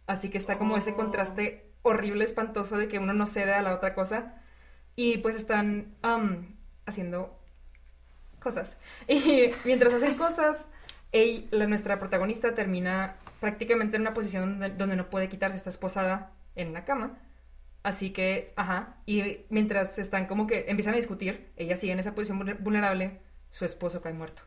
[0.07, 0.95] así que está como ese Oh.
[0.95, 4.35] contraste horrible, espantoso de que uno no cede a la otra cosa
[4.95, 6.55] y pues están am,
[6.85, 7.39] haciendo
[8.43, 8.77] cosas.
[9.07, 10.67] Y mientras hacen cosas,
[11.11, 15.69] ella, la, nuestra protagonista termina prácticamente en una posición donde, donde no puede quitarse, está
[15.69, 17.17] esposada en una cama.
[17.83, 22.15] Así que, ajá, y mientras están como que empiezan a discutir, ella sigue en esa
[22.15, 23.19] posición vulner- vulnerable,
[23.51, 24.41] su esposo cae muerto.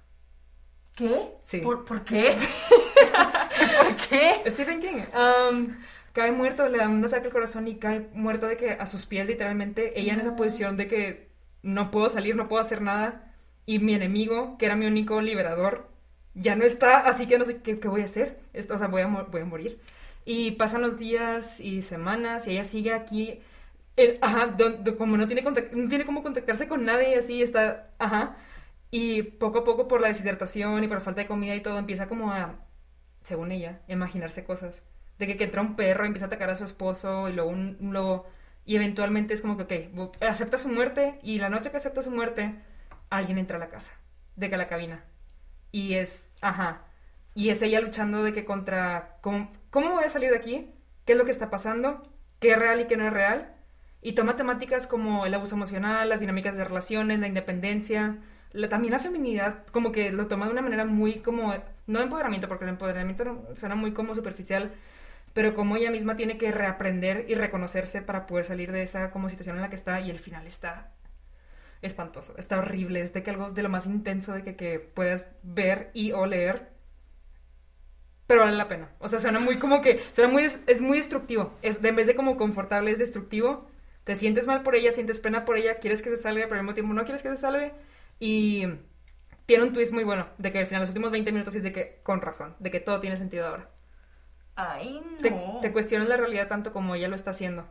[0.94, 1.34] ¿Qué?
[1.42, 1.58] Sí.
[1.58, 2.34] ¿Por, por qué?
[3.84, 4.42] ¿Por qué?
[4.50, 5.76] Stephen King, um,
[6.14, 9.04] cae muerto, le da un ataque al corazón y cae muerto de que a sus
[9.04, 11.28] pies literalmente, ella en esa posición de que
[11.62, 13.34] no puedo salir, no puedo hacer nada.
[13.66, 15.88] Y mi enemigo, que era mi único liberador,
[16.34, 18.38] ya no está, así que no sé qué, voy a hacer.
[18.52, 19.80] Esto, o sea, voy a, voy a morir.
[20.24, 23.40] Y pasan los días y semanas y ella sigue aquí.
[23.96, 24.56] Eh, ajá,
[24.98, 28.36] como no tiene, no tiene cómo contactarse con nadie así está, ajá.
[28.90, 32.08] Y poco a poco por la deshidratación y por falta de comida y todo, empieza
[32.08, 32.56] como a,
[33.22, 34.82] según ella, imaginarse cosas.
[35.18, 38.26] De que, entra un perro empieza a atacar a su esposo y luego, un, luego
[38.66, 42.10] y eventualmente es como que, ok, acepta su muerte y la noche que acepta su
[42.10, 42.54] muerte,
[43.16, 43.92] alguien entra a la casa,
[44.36, 45.04] de que a la cabina.
[45.72, 46.82] Y es, ajá,
[47.34, 50.70] y es ella luchando de que contra, ¿cómo, ¿cómo voy a salir de aquí?
[51.04, 52.02] ¿Qué es lo que está pasando?
[52.40, 53.54] ¿Qué es real y qué no es real?
[54.00, 58.18] Y toma temáticas como el abuso emocional, las dinámicas de relaciones, la independencia,
[58.70, 61.54] también la feminidad, como que lo toma de una manera muy como,
[61.86, 64.72] no empoderamiento, porque el empoderamiento suena muy como superficial,
[65.34, 69.28] pero como ella misma tiene que reaprender y reconocerse para poder salir de esa como
[69.28, 70.95] situación en la que está y el final está
[71.86, 75.32] espantoso, está horrible, es de que algo de lo más intenso de que, que puedas
[75.42, 76.70] ver y o leer,
[78.26, 78.90] pero vale la pena.
[78.98, 82.16] O sea, suena muy como que, suena muy, es muy destructivo, es, en vez de
[82.16, 83.68] como confortable es destructivo,
[84.04, 86.62] te sientes mal por ella, sientes pena por ella, quieres que se salga, pero al
[86.62, 87.72] mismo tiempo no quieres que se salve
[88.20, 88.66] y
[89.46, 91.72] tiene un twist muy bueno, de que al final los últimos 20 minutos es de
[91.72, 93.70] que, con razón, de que todo tiene sentido ahora.
[94.56, 95.60] Ay, no.
[95.60, 97.68] Te, cuestionas la realidad tanto como ella lo está haciendo.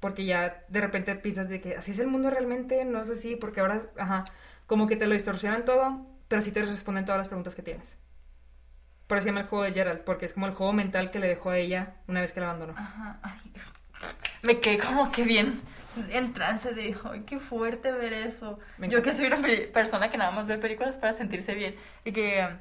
[0.00, 3.36] Porque ya de repente piensas de que así es el mundo realmente, no es así,
[3.36, 4.24] porque ahora, ajá,
[4.66, 7.98] como que te lo distorsionan todo, pero sí te responden todas las preguntas que tienes.
[9.06, 11.18] Por eso se llama el juego de Gerald, porque es como el juego mental que
[11.18, 12.74] le dejó a ella una vez que la abandonó.
[12.76, 13.52] Ajá, ay.
[14.42, 15.60] Me quedé como que bien
[16.10, 18.58] en trance de, ay, qué fuerte ver eso.
[18.78, 19.40] Yo que soy una
[19.72, 22.58] persona que nada más ve películas para sentirse bien y que um,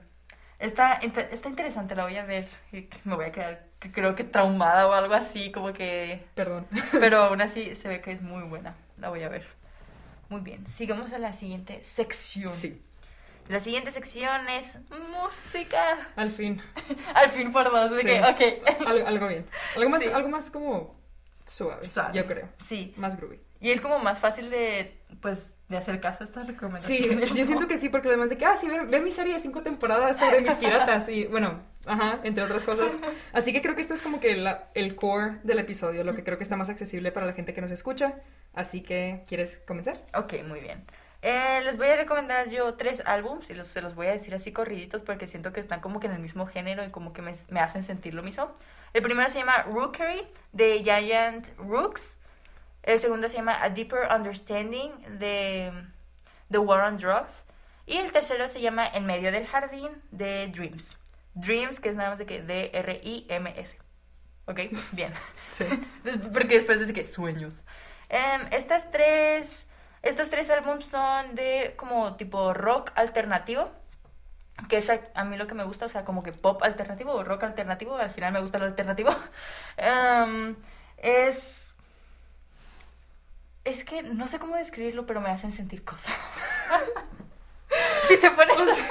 [0.60, 4.88] está, está interesante, la voy a ver y me voy a quedar, creo que traumada
[4.88, 6.26] o algo así, como que...
[6.36, 6.68] Perdón.
[6.92, 9.46] Pero aún así se ve que es muy buena, la voy a ver.
[10.30, 12.52] Muy bien, sigamos a la siguiente sección.
[12.52, 12.82] Sí.
[13.50, 16.08] La siguiente sección es música.
[16.16, 16.62] Al fin.
[17.14, 18.88] Al fin por dos, de que, ok.
[19.06, 19.46] algo bien.
[19.76, 20.96] Algo más, algo más como
[21.46, 22.48] suave, yo creo.
[22.60, 22.94] Sí.
[22.98, 23.40] Más groovy.
[23.60, 27.30] Y es como más fácil de, pues, de hacer caso a estas recomendaciones.
[27.30, 29.40] Sí, yo siento que sí, porque además de que, ah, sí, ve, mi serie de
[29.40, 32.98] cinco temporadas sobre mis piratas y, bueno, ajá, entre otras cosas.
[33.34, 36.24] Así que creo que esto es como que la, el core del episodio, lo que
[36.24, 38.16] creo que está más accesible para la gente que nos escucha.
[38.54, 40.02] Así que, ¿quieres comenzar?
[40.14, 40.84] Ok, muy bien.
[41.22, 44.36] Eh, les voy a recomendar yo tres álbums y los, se los voy a decir
[44.36, 47.22] así corriditos porque siento que están como que en el mismo género y como que
[47.22, 48.52] me, me hacen sentir lo mismo.
[48.92, 52.20] El primero se llama Rookery de Giant Rooks.
[52.84, 55.72] El segundo se llama A Deeper Understanding de
[56.52, 57.44] The War on Drugs.
[57.86, 60.96] Y el tercero se llama En medio del jardín de Dreams.
[61.34, 63.78] Dreams, que es nada más de que D-R-I-M-S.
[64.46, 64.60] ¿Ok?
[64.92, 65.14] Bien.
[65.52, 65.66] Sí.
[66.34, 67.64] Porque después es de que sueños.
[68.10, 69.66] Em, estas tres,
[70.02, 73.72] estos tres álbumes son de como tipo rock alternativo
[74.70, 77.24] que es a, mí lo que me gusta, o sea, como que pop alternativo o
[77.24, 79.12] rock alternativo, al final me gusta lo alternativo,
[79.78, 80.56] em,
[80.98, 81.63] es...
[83.64, 86.14] Es que no sé cómo describirlo, pero me hacen sentir cosas.
[88.08, 88.56] si te pones...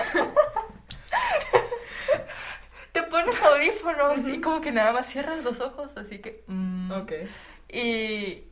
[2.92, 6.44] te pones audífonos y como que nada más cierras los ojos, así que...
[6.46, 6.92] Mm.
[6.92, 7.12] ok.
[7.68, 8.44] Y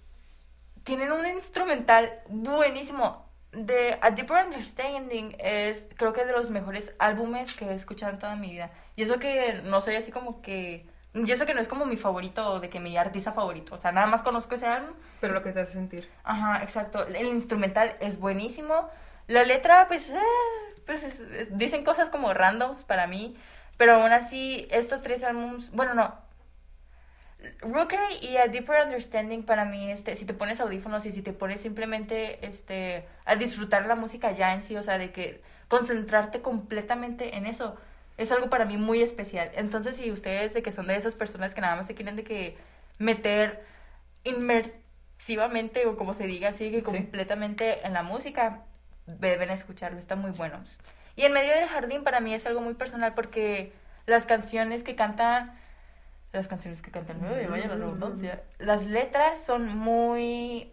[0.85, 6.95] tienen un instrumental buenísimo de A Deeper Understanding es, creo que es de los mejores
[6.99, 8.71] álbumes que he escuchado en toda mi vida.
[8.97, 10.87] Y eso que no soy así como que...
[11.13, 13.75] Y eso que no es como mi favorito, de que mi artista favorito.
[13.75, 14.95] O sea, nada más conozco ese álbum.
[15.21, 16.09] Pero lo que te hace sentir.
[16.23, 17.07] Ajá, exacto.
[17.07, 18.89] El instrumental es buenísimo.
[19.27, 20.21] La letra, pues, eh,
[20.87, 23.37] pues dicen cosas como randoms para mí.
[23.77, 25.71] Pero aún así, estos tres álbums...
[25.73, 26.15] Bueno, no,
[27.61, 31.33] Rookery y A Deeper Understanding para mí, este, si te pones audífonos y si te
[31.33, 36.43] pones simplemente este, a disfrutar la música ya en sí, o sea, de que concentrarte
[36.43, 37.77] completamente en eso,
[38.21, 39.51] es algo para mí muy especial.
[39.55, 42.25] Entonces, si ustedes de que son de esas personas que nada más se quieren de
[42.25, 42.59] que
[42.99, 43.65] meter
[44.25, 48.65] inmersivamente o como se diga así, que completamente en la música,
[49.07, 50.63] deben escucharlo, está muy bueno.
[51.17, 53.73] Y en medio del jardín para mí es algo muy personal porque
[54.05, 55.59] las canciones que cantan
[56.33, 58.43] las canciones que cantan, vaya la redundancia.
[58.59, 60.73] Las letras son muy...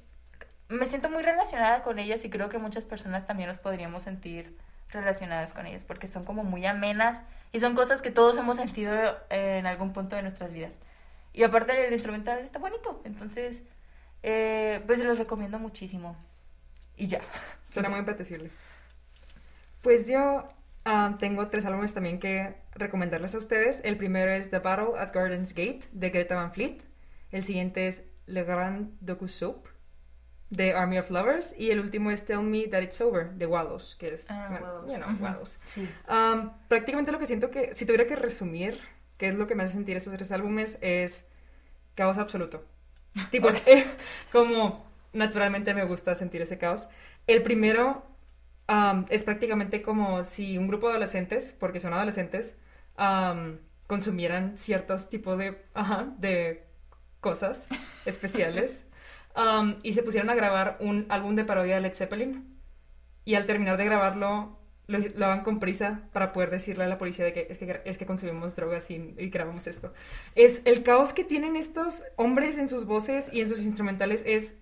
[0.69, 4.55] Me siento muy relacionada con ellas y creo que muchas personas también nos podríamos sentir
[4.89, 8.93] relacionadas con ellas porque son como muy amenas y son cosas que todos hemos sentido
[9.29, 10.73] en algún punto de nuestras vidas.
[11.33, 13.63] Y aparte el instrumental está bonito, entonces
[14.23, 16.15] eh, pues los recomiendo muchísimo.
[16.95, 17.21] Y ya.
[17.69, 18.49] Suena muy apetecible.
[19.81, 20.47] Pues yo
[20.89, 23.81] Ah, tengo tres álbumes también que recomendarles a ustedes.
[23.83, 26.77] El primero es The Battle at Gardens Gate de Greta Van Fleet.
[27.29, 29.67] El siguiente es Le Grand Docu Soap
[30.49, 33.95] de Army of Lovers y el último es Tell Me That It's Over de Wallows,
[33.99, 34.91] que es, Ah, más, Wallows.
[34.91, 35.23] you know, Ujú.
[35.23, 35.59] Wallows.
[35.65, 35.89] Sí.
[36.09, 38.79] Um, prácticamente lo que siento que, si tuviera que resumir
[39.17, 41.25] qué es lo que me hace sentir esos tres álbumes, es
[41.95, 42.63] caos absoluto.
[43.31, 43.85] Tipo, eh,
[44.31, 46.87] como naturalmente me gusta sentir ese caos.
[47.25, 48.05] El primero
[48.69, 52.55] um, es prácticamente como si un grupo de adolescentes, porque son adolescentes,
[52.97, 56.63] um, consumieran ciertos tipos de, ajá, de
[57.19, 57.67] cosas
[58.05, 58.85] especiales
[59.37, 62.57] um, y se pusieron a grabar un álbum de parodia de Led Zeppelin
[63.23, 64.57] y al terminar de grabarlo
[64.87, 67.81] lo, lo hagan con prisa para poder decirle a la policía de que es que,
[67.85, 69.93] es que consumimos drogas y, y grabamos esto.
[70.35, 74.55] Es el caos que tienen estos hombres en sus voces y en sus instrumentales es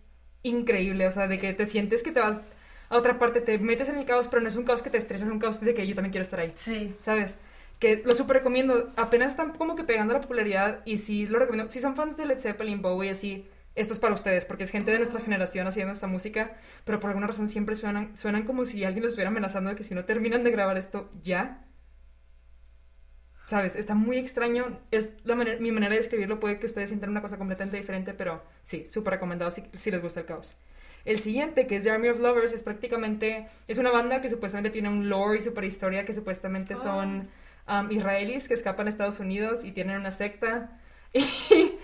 [0.44, 2.42] increíble, o sea, de que te sientes que te vas
[2.90, 4.98] a otra parte, te metes en el caos, pero no es un caos que te
[4.98, 6.52] estresa, es un caos de que yo también quiero estar ahí.
[6.56, 6.96] Sí.
[7.00, 7.38] ¿sabes?
[7.80, 8.92] Que lo súper recomiendo.
[8.96, 11.72] Apenas están como que pegando la popularidad y sí lo recomiendo.
[11.72, 14.92] Si son fans de Led Zeppelin, Bowie, así, esto es para ustedes, porque es gente
[14.92, 16.56] de nuestra generación haciendo esta música,
[16.86, 19.84] pero por alguna razón siempre suenan, suenan como si alguien los estuviera amenazando de que
[19.84, 21.62] si no terminan de grabar esto ya.
[23.46, 23.76] ¿Sabes?
[23.76, 24.80] Está muy extraño.
[24.92, 26.40] Es la manera- mi manera de escribirlo.
[26.40, 30.02] Puede que ustedes sientan una cosa completamente diferente, pero sí, súper recomendado si, si les
[30.02, 30.56] gusta el caos.
[31.06, 33.48] El siguiente, que es The Army of Lovers, es prácticamente...
[33.68, 37.28] Es una banda que supuestamente tiene un lore y super historia que supuestamente son
[37.68, 40.80] um, israelíes que escapan a Estados Unidos y tienen una secta.
[41.18, 41.78] Y,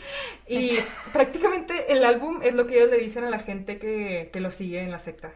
[0.48, 0.80] y
[1.14, 4.52] prácticamente el álbum es lo que ellos le dicen a la gente que, que lo
[4.52, 5.32] sigue en la secta.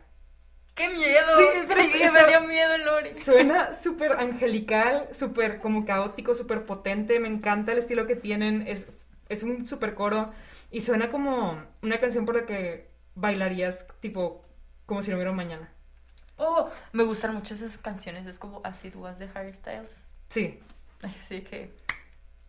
[0.74, 1.38] ¡Qué miedo!
[1.38, 3.14] Sí, pero Sí, está- me dio miedo, Lori.
[3.14, 7.18] Suena súper angelical, súper como caótico, súper potente.
[7.22, 8.68] Me encanta el estilo que tienen.
[8.68, 8.88] Es,
[9.30, 10.34] es un súper coro.
[10.72, 14.43] Y suena como una canción por la que bailarías, tipo,
[14.86, 15.72] como si no hubiera mañana.
[16.38, 18.26] Oh, me gustan mucho esas canciones.
[18.26, 19.96] Es como As It Was de Harry Styles.
[20.28, 20.60] Sí,
[21.02, 21.72] Así que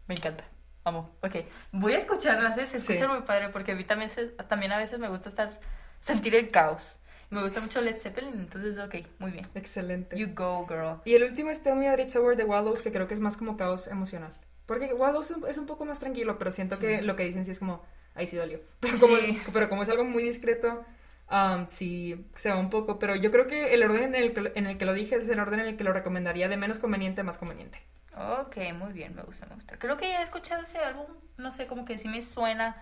[0.08, 0.42] me encanta.
[0.86, 1.10] Amo.
[1.20, 1.34] Ok,
[1.72, 2.66] voy a escucharlas, ¿eh?
[2.68, 2.92] se Sí.
[2.92, 5.58] escuchan muy padre porque a mí también, se- también a veces me gusta estar,
[5.98, 7.00] sentir el caos.
[7.28, 9.48] Me gusta mucho Led Zeppelin, entonces, ok, muy bien.
[9.56, 10.16] excelente.
[10.16, 11.00] You go, girl.
[11.04, 13.20] Y el último es Tell Me That It's Over de Wallows, que creo que es
[13.20, 14.32] más como caos emocional.
[14.66, 17.04] Porque Wallows es un poco más tranquilo, pero siento que Sí.
[17.04, 17.82] lo que dicen sí es como,
[18.14, 18.60] ahí sí dolió.
[18.80, 19.40] Pero como, Sí.
[19.52, 20.84] pero como es algo muy discreto,
[21.32, 23.00] um, sí se va un poco.
[23.00, 25.28] Pero yo creo que el orden en el que, en el que lo dije es
[25.28, 27.80] el orden en el que lo recomendaría de menos conveniente a más conveniente.
[28.16, 29.76] Ok, muy bien, me gusta, me gusta.
[29.78, 31.06] Creo que ya he escuchado ese álbum,
[31.36, 32.76] no sé, como que sí me suena.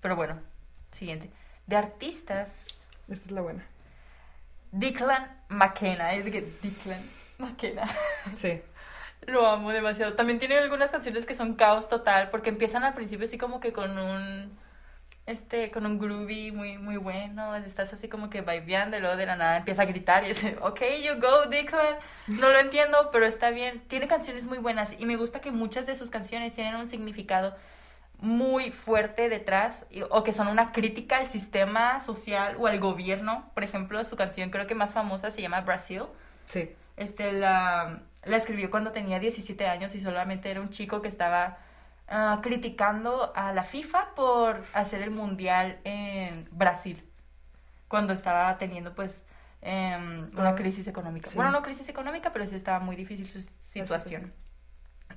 [0.00, 0.38] Pero bueno,
[0.92, 1.30] siguiente.
[1.66, 2.66] De artistas,
[3.08, 3.64] Esta es la buena.
[4.70, 6.12] Declan McKenna.
[6.14, 7.00] Es de que Declan
[7.38, 7.84] McKenna.
[8.34, 8.60] Sí.
[9.26, 10.14] Lo amo demasiado.
[10.14, 13.72] También tiene algunas canciones que son caos total, porque empiezan al principio así como que
[13.72, 14.56] con un
[15.26, 19.26] este, con un groovy muy, muy bueno, estás así como que vibeando y luego de
[19.26, 21.96] la nada empieza a gritar y es, ok, you go, Declan.
[22.26, 23.80] No lo entiendo, pero está bien.
[23.88, 27.56] Tiene canciones muy buenas y me gusta que muchas de sus canciones tienen un significado
[28.18, 33.50] muy fuerte detrás o que son una crítica al sistema social o al gobierno.
[33.54, 36.02] Por ejemplo, su canción creo que más famosa se llama Brasil.
[36.46, 36.70] Sí.
[36.96, 41.58] Este, la, la escribió cuando tenía 17 años y solamente era un chico que estaba
[42.14, 47.02] ah, criticando a la FIFA por hacer el mundial en Brasil,
[47.88, 49.24] cuando estaba teniendo pues
[49.60, 51.28] em, una crisis económica.
[51.28, 51.36] sí.
[51.36, 54.32] Bueno, no crisis económica, pero sí estaba muy difícil su situación.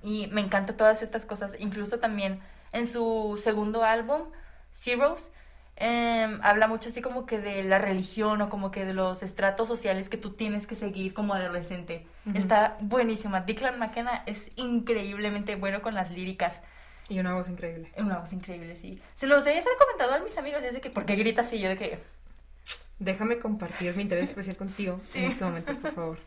[0.01, 2.39] Y me encantan todas estas cosas, incluso también
[2.71, 4.31] en su segundo álbum,
[4.73, 5.31] Zeros,
[5.75, 9.67] em, habla mucho así como que de la religión o como que de los estratos
[9.67, 12.07] sociales que tú tienes que seguir como adolescente.
[12.25, 12.37] Ujú.
[12.37, 13.41] Está buenísima.
[13.41, 16.53] Declan McKenna es increíblemente bueno con las líricas.
[17.09, 17.91] Y una voz increíble.
[17.97, 19.01] Una voz increíble, sí.
[19.15, 21.59] Se los he recomendado a mis amigos y es de que, ¿por qué gritas así?
[21.59, 21.99] Yo de que,
[22.99, 25.19] Déjame compartir mi interés especial contigo Sí.
[25.19, 26.17] en este momento, por favor.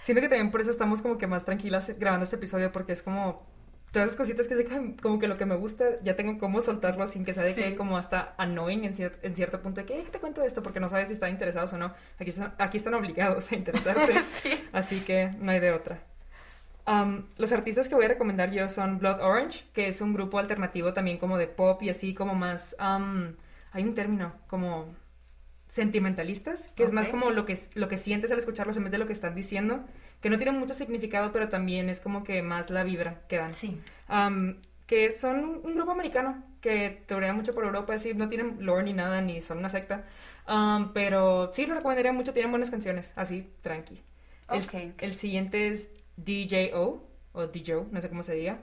[0.00, 3.02] Siento que también por eso estamos como que más tranquilas grabando este episodio, porque es
[3.02, 3.46] como
[3.92, 7.06] todas esas cositas que que como que lo que me gusta, ya tengo cómo soltarlo
[7.06, 7.60] sin que sea de Sí.
[7.62, 10.62] que como hasta annoying en, cier- en cierto punto de que "Eh, te cuento esto
[10.62, 11.92] porque no sabes si están interesados o no.
[12.18, 14.64] Aquí están, aquí están obligados a interesarse, sí.
[14.72, 16.00] así que no hay de otra.
[16.86, 20.38] Um, los artistas que voy a recomendar yo son Blood Orange, que es un grupo
[20.38, 22.76] alternativo también como de pop y así como más...
[22.80, 23.34] um,
[23.72, 24.86] hay un término como
[25.68, 28.98] sentimentalistas, que es más como lo que, lo que sientes al escucharlos en vez de
[28.98, 29.84] lo que están diciendo,
[30.20, 33.54] que no tienen mucho significado, pero también es como que más la vibra que dan.
[33.54, 33.80] Sí.
[34.10, 34.56] Um,
[34.86, 38.92] que son un grupo americano que tourea mucho por Europa, así no tienen lore ni
[38.92, 40.04] nada, ni son una secta,
[40.48, 44.02] Um, pero sí lo recomendaría mucho, tienen buenas canciones, así, tranqui.
[44.50, 45.02] El, Ok, ok.
[45.02, 48.60] el siguiente es DJO, o DJO, no sé cómo se diga.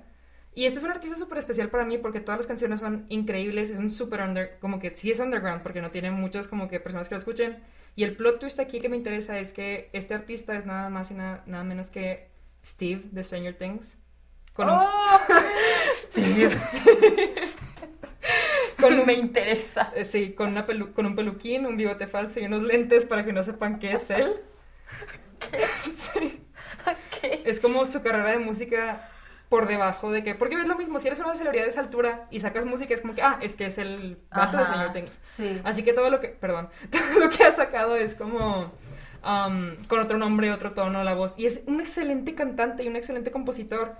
[0.55, 3.69] Y este es un artista súper especial para mí porque todas las canciones son increíbles,
[3.69, 6.79] es un súper under, como que sí es underground porque no tiene muchas como que
[6.79, 7.59] personas que lo escuchen.
[7.95, 11.11] Y el plot twist aquí que me interesa es que este artista es nada más
[11.11, 12.29] y nada, nada menos que
[12.65, 13.97] Steve de Stranger Things.
[14.53, 15.19] Con un, ¡Oh!
[16.11, 16.55] Steve.
[18.79, 19.91] con un me interesa.
[19.95, 23.23] Eh, Sí, con, una pelu- con un peluquín, un bigote falso y unos lentes para
[23.25, 24.33] que no sepan qué es él.
[25.97, 26.41] Sí.
[27.45, 29.09] Es como su carrera de música
[29.49, 30.35] por debajo de que...
[30.35, 33.01] Porque es lo mismo, si eres una celebridad de esa altura y sacas música, es
[33.01, 35.19] como que, ah, es que es el vato de Señor Things.
[35.35, 35.59] Sí.
[35.63, 38.71] Así que todo lo que, perdón, todo lo que ha sacado es como
[39.23, 41.33] um, con otro nombre, otro tono, la voz.
[41.37, 43.95] Y es un excelente cantante y un excelente compositor.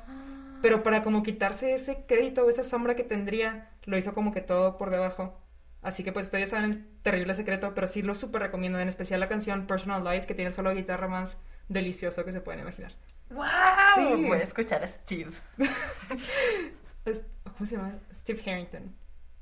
[0.61, 4.41] Pero para como quitarse ese crédito o esa sombra que tendría, lo hizo como que
[4.41, 5.39] todo por debajo.
[5.81, 9.21] Así que pues ustedes saben el terrible secreto, pero sí lo súper recomiendo, en especial
[9.21, 11.37] la canción Personal Lies, que tiene el solo de guitarra más
[11.69, 12.91] delicioso que se pueden imaginar.
[13.29, 13.45] ¡Wow!
[13.95, 14.25] Sí.
[14.27, 15.31] Voy a escuchar a Steve.
[17.53, 17.93] ¿Cómo se llama?
[18.13, 18.95] Steve Harrington.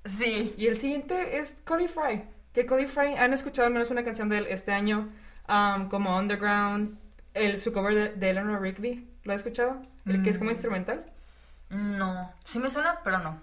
[0.05, 0.53] Sí.
[0.57, 2.23] Y el siguiente es Cody Fry.
[2.53, 5.09] Que Cody Fry han escuchado al menos una canción de él este año,
[5.47, 6.97] um, como Underground,
[7.33, 9.07] el, su cover de, de Eleanor Rigby.
[9.23, 9.81] ¿Lo has escuchado?
[10.05, 10.53] El que es como Mm.
[10.53, 11.05] instrumental.
[11.69, 12.31] No.
[12.45, 13.39] Sí me suena, pero no.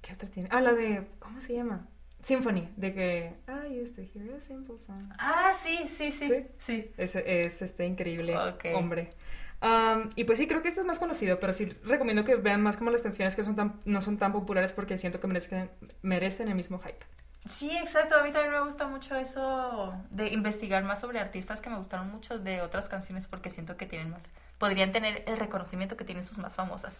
[0.00, 0.48] ¿Qué otra tiene?
[0.52, 1.06] Ah, la de.
[1.18, 1.86] ¿Cómo se llama?
[2.28, 2.68] Symphony.
[2.76, 3.32] De que.
[3.48, 5.10] I used to hear a simple song.
[5.18, 6.26] Ah, sí, sí, sí.
[6.26, 6.46] ¿Sí?
[6.58, 6.90] Sí.
[6.98, 8.36] Es, es este increíble
[8.74, 9.14] hombre.
[9.62, 12.60] Um, y pues sí, creo que este es más conocido, pero sí recomiendo que vean
[12.60, 15.70] más como las canciones que son tan, no son tan populares porque siento que merecen,
[16.02, 17.04] merecen el mismo hype.
[17.48, 18.16] Sí, exacto.
[18.16, 22.10] A mí también me gusta mucho eso de investigar más sobre artistas que me gustaron
[22.10, 24.20] mucho de otras canciones porque siento que tienen más.
[24.58, 26.94] Podrían tener el reconocimiento que tienen sus más famosas.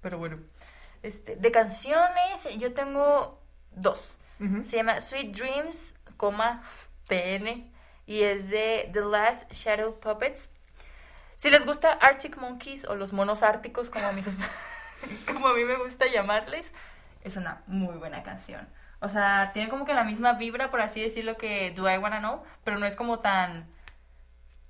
[0.00, 0.38] Pero bueno.
[1.02, 3.38] Este, de canciones, yo tengo
[3.72, 4.16] dos.
[4.64, 6.62] Se llama Sweet Dreams, coma,
[7.08, 7.72] PN.
[8.06, 10.48] Y es de The Last Shadow Puppets.
[11.36, 14.22] Si les gusta Arctic Monkeys o los monos árticos, como a mí,
[15.32, 16.72] como a mí me gusta llamarles,
[17.22, 18.68] es una muy buena canción.
[19.00, 22.18] O sea, tiene como que la misma vibra, por así decirlo, que Do I Wanna
[22.18, 23.68] Know, pero no es como tan...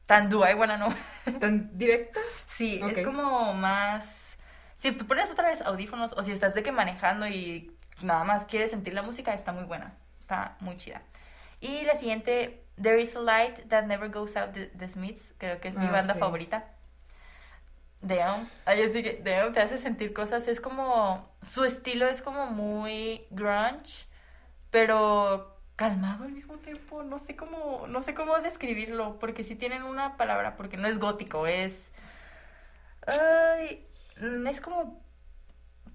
[0.06, 0.92] tan Do I Wanna Know.
[1.40, 2.20] ¿Tan directa?
[2.44, 4.36] Sí, es como más...
[4.76, 8.46] Si te pones otra vez audífonos o si estás de que manejando y nada más
[8.46, 9.94] quieres sentir la música, está muy buena.
[10.20, 11.02] Está muy chida.
[11.60, 15.60] Y la siguiente, There is a Light That Never Goes Out de The Smiths, creo
[15.60, 16.20] que es mi Ah, banda sí.
[16.20, 16.64] favorita.
[18.00, 22.46] Damn, ay, así que Damn te hace sentir cosas, es como, su estilo es como
[22.46, 24.06] muy grunge,
[24.70, 29.82] pero calmado al mismo tiempo, no sé cómo, no sé cómo describirlo, porque si tienen
[29.82, 31.90] una palabra, porque no es gótico, es,
[33.06, 33.84] ay,
[34.48, 35.02] es como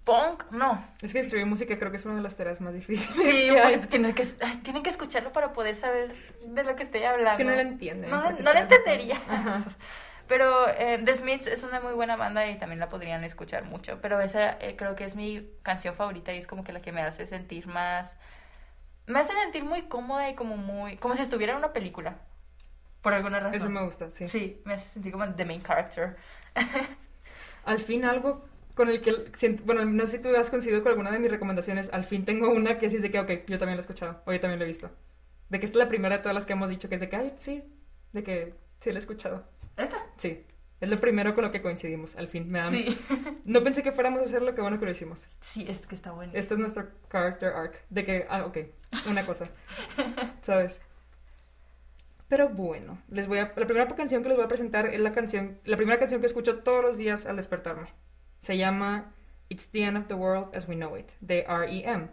[0.04, 3.16] punk, no, Es que escribir música creo que es una de las tareas más difíciles
[3.16, 3.74] sí, que hay.
[3.76, 6.14] porque tienen que, ay, tienen que escucharlo para poder saber
[6.46, 7.32] de lo que estoy hablando.
[7.32, 8.10] Es que no la entienden.
[8.10, 9.22] No, no entenderías.
[9.30, 9.64] Ajá.
[10.28, 14.00] Pero eh, The Smiths es una muy buena banda y también la podrían escuchar mucho.
[14.02, 16.92] Pero esa eh, creo que es mi canción favorita y es como que la que
[16.92, 18.16] me hace sentir más...
[19.06, 20.96] Me hace sentir muy cómoda y como muy...
[20.98, 22.16] Como si estuviera en una película.
[23.02, 23.56] Por alguna razón.
[23.56, 24.28] Eso me gusta, sí.
[24.30, 26.16] Sí, me hace sentir como the main character.
[27.66, 28.46] Al fin algo
[28.76, 29.14] con el que,
[29.66, 32.50] bueno, no sé si tú has coincidido con alguna de mis recomendaciones, al fin tengo
[32.50, 34.60] una que sí es de que, ok, yo también lo he escuchado, o yo también
[34.60, 34.90] lo he visto.
[35.50, 37.10] De que esta es la primera de todas las que hemos dicho, que es de
[37.10, 37.64] que, ay, sí,
[38.14, 39.44] de que sí lo he escuchado.
[39.78, 39.98] ¿Esta?
[40.18, 40.44] Sí,
[40.82, 42.50] es lo primero con lo que coincidimos, al fin.
[42.52, 42.98] Me da- Sí.
[43.46, 45.28] No pensé que fuéramos a hacerlo, qué bueno que lo hicimos.
[45.42, 46.32] Sí, es que está bueno.
[46.34, 48.58] Este es nuestro character arc, de que, ah, ok,
[49.10, 49.50] una cosa,
[50.42, 50.82] ¿sabes?
[52.30, 55.12] Pero bueno, les voy a, la primera canción que les voy a presentar es la
[55.12, 57.90] canción, la primera canción que escucho todos los días al despertarme.
[58.44, 59.14] Se llama
[59.48, 62.10] It's the End of the World as We Know It, de R.E.M.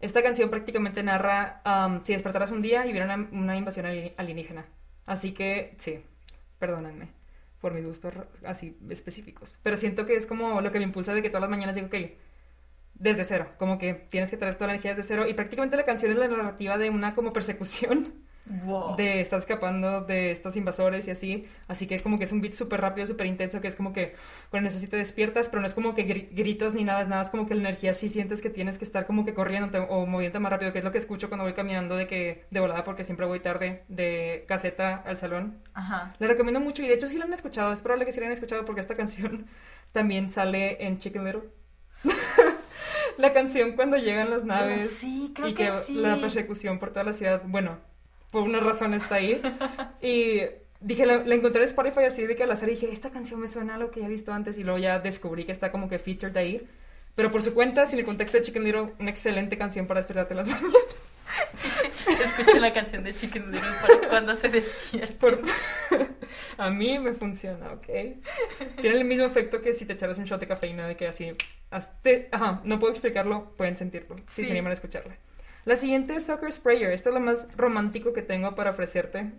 [0.00, 4.14] Esta canción prácticamente narra um, si despertaras un día y hubiera una, una invasión ali-
[4.16, 4.64] alienígena.
[5.04, 6.02] Así que, sí,
[6.58, 7.08] perdónenme
[7.60, 8.14] por mis gustos
[8.46, 9.58] así específicos.
[9.62, 11.88] Pero siento que es como lo que me impulsa de que todas las mañanas digo,
[11.88, 11.96] ok,
[12.94, 15.28] desde cero, como que tienes que traer la energía desde cero.
[15.28, 18.14] Y prácticamente la canción es la narrativa de una como persecución
[18.64, 18.96] Wow.
[18.96, 21.46] de estar escapando de estos invasores y así.
[21.66, 24.14] Así que como que es un beat súper rápido, súper intenso, que es como que
[24.50, 27.08] con eso sí te despiertas, pero no es como que gri- gritos ni nada, es
[27.08, 29.82] nada, es como que la energía sí sientes que tienes que estar como que corriendo
[29.84, 32.60] o moviéndote más rápido, que es lo que escucho cuando voy caminando de que de
[32.60, 35.58] volada, porque siempre voy tarde de caseta al salón.
[35.74, 36.14] Ajá.
[36.18, 38.26] La recomiendo mucho y de hecho sí la han escuchado, es probable que sí la
[38.26, 39.46] han escuchado porque esta canción
[39.92, 41.42] también sale en Chicken Little.
[43.18, 45.94] la canción cuando llegan las naves sí, creo y que que sí.
[45.94, 47.78] la persecución por toda la ciudad, bueno,
[48.30, 49.40] por una razón está ahí.
[50.02, 50.42] y
[50.80, 53.48] dije, la, la encontré en Spotify así de que al azar dije, esta canción me
[53.48, 55.88] suena a lo que ya he visto antes y luego ya descubrí que está como
[55.88, 56.66] que featured ahí.
[57.14, 60.34] Pero por su cuenta, sin el contexto de Chicken Little, una excelente canción para despertarte
[60.36, 60.72] las mañanas.
[62.24, 65.16] Escuchen la canción de Chicken Little para cuando se despierten.
[65.18, 65.40] Por-
[66.58, 67.86] A mí me funciona, ¿ok?
[68.80, 71.32] Tiene el mismo efecto que si te echaras un shot de cafeína, de que así...
[71.70, 74.44] hazte- Ajá, no puedo explicarlo, pueden sentirlo, si Sí.
[74.44, 75.16] se animan a escucharla.
[75.68, 76.90] La siguiente es Soccer Sprayer.
[76.92, 79.30] Esto es lo más romántico que tengo para ofrecerte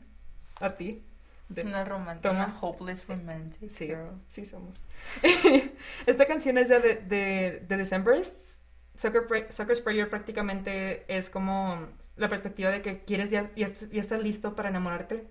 [0.59, 1.03] a ti.
[1.49, 2.45] De- Una romántica, Toma.
[2.45, 4.11] una hopeless romantic Sí, girl.
[4.27, 4.80] sí somos.
[6.05, 8.59] Esta canción es de, de, de The Decemberists.
[8.95, 13.99] Sucker, Pra- Sucker's Prayer prácticamente es como la perspectiva de que quieres ya, ya, ya
[13.99, 15.25] estás listo para enamorarte,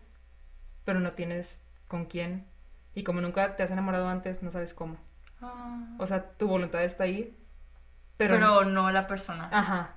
[0.85, 2.45] pero no tienes con quién.
[2.97, 4.97] Y como nunca te has enamorado antes, no sabes cómo.
[5.41, 5.95] Ah.
[5.99, 7.37] O sea, tu voluntad está ahí,
[8.17, 8.35] pero...
[8.35, 9.49] Pero, no la persona.
[9.53, 9.95] Ajá.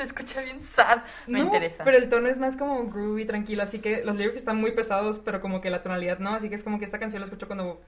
[0.00, 1.02] Se escucha bien sad.
[1.26, 1.84] Me No, interesa.
[1.84, 5.18] Pero el tono es más como groovy, tranquilo, así que los lyrics están muy pesados,
[5.18, 7.46] pero como que la tonalidad no, así que es como que esta canción la escucho
[7.46, 7.82] cuando,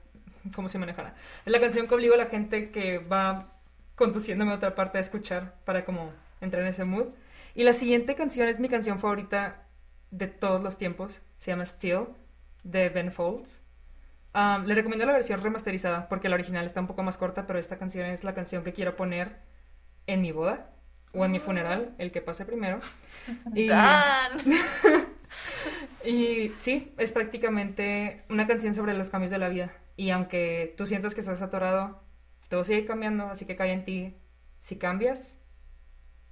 [0.53, 1.15] como si manejara.
[1.43, 3.53] Es la canción que obligo a la gente que va
[3.95, 7.07] conduciéndome a otra parte a escuchar para como entrar en ese mood.
[7.55, 9.63] Y la siguiente canción es mi canción favorita
[10.11, 12.09] de todos los tiempos, se llama Still,
[12.63, 13.59] de Ben Folds.
[14.35, 17.57] Um, le recomiendo la versión remasterizada porque la original está un poco más corta, pero
[17.57, 19.37] esta canción es la canción que quiero poner
[20.05, 20.72] en mi boda
[21.13, 22.79] o en mi funeral, el que pase primero.
[23.55, 24.39] Y, Dan.
[26.05, 29.71] y sí, es prácticamente una canción sobre los cambios de la vida.
[29.95, 32.01] Y aunque tú sientas que estás atorado,
[32.49, 34.17] todo sigue cambiando, así que cae en ti
[34.59, 35.37] si cambias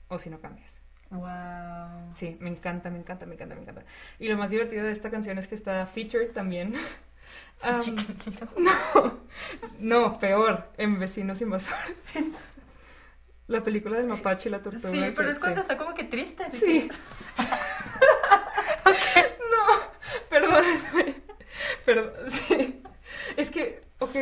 [0.09, 0.81] o si no cambias.
[1.11, 2.13] Wow.
[2.13, 3.83] Sí, me encanta, me encanta, me encanta, me encanta.
[4.17, 6.73] Y lo más divertido de esta canción es que está featured también.
[7.63, 7.95] Um,
[8.57, 9.19] no,
[9.79, 11.95] no, peor, en Vecinos Invasores.
[13.51, 14.89] La película del mapache y la tortuga.
[14.91, 15.61] Sí, que- pero es cuando sí.
[15.61, 16.45] está como que triste.
[16.51, 16.89] Sí.
[18.85, 19.79] No,
[20.29, 21.15] perdónenme.
[21.85, 22.81] Perdón, sí.
[23.37, 24.15] Es que, ok.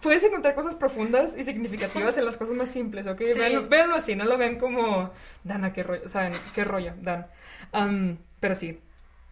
[0.00, 3.22] Puedes encontrar cosas profundas y significativas en las cosas más simples, ¿ok?
[3.26, 3.38] Sí.
[3.38, 5.10] Véanlo, véanlo así, no lo ven como,
[5.44, 6.34] Dana, qué rollo, ¿saben?
[6.54, 8.18] ¿Qué rollo, Dan?
[8.40, 8.80] Pero sí.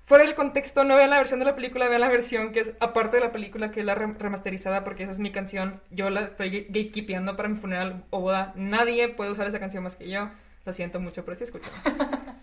[0.05, 2.75] Fuera del contexto, no vean la versión de la película, vean la versión que es
[2.81, 5.81] aparte de la película, que es la re- remasterizada, porque esa es mi canción.
[5.91, 8.53] Yo la estoy gate- gatekeepeando para mi funeral o boda.
[8.57, 10.29] Nadie puede usar esa canción más que yo.
[10.65, 11.73] Lo siento mucho, pero sí escuchan.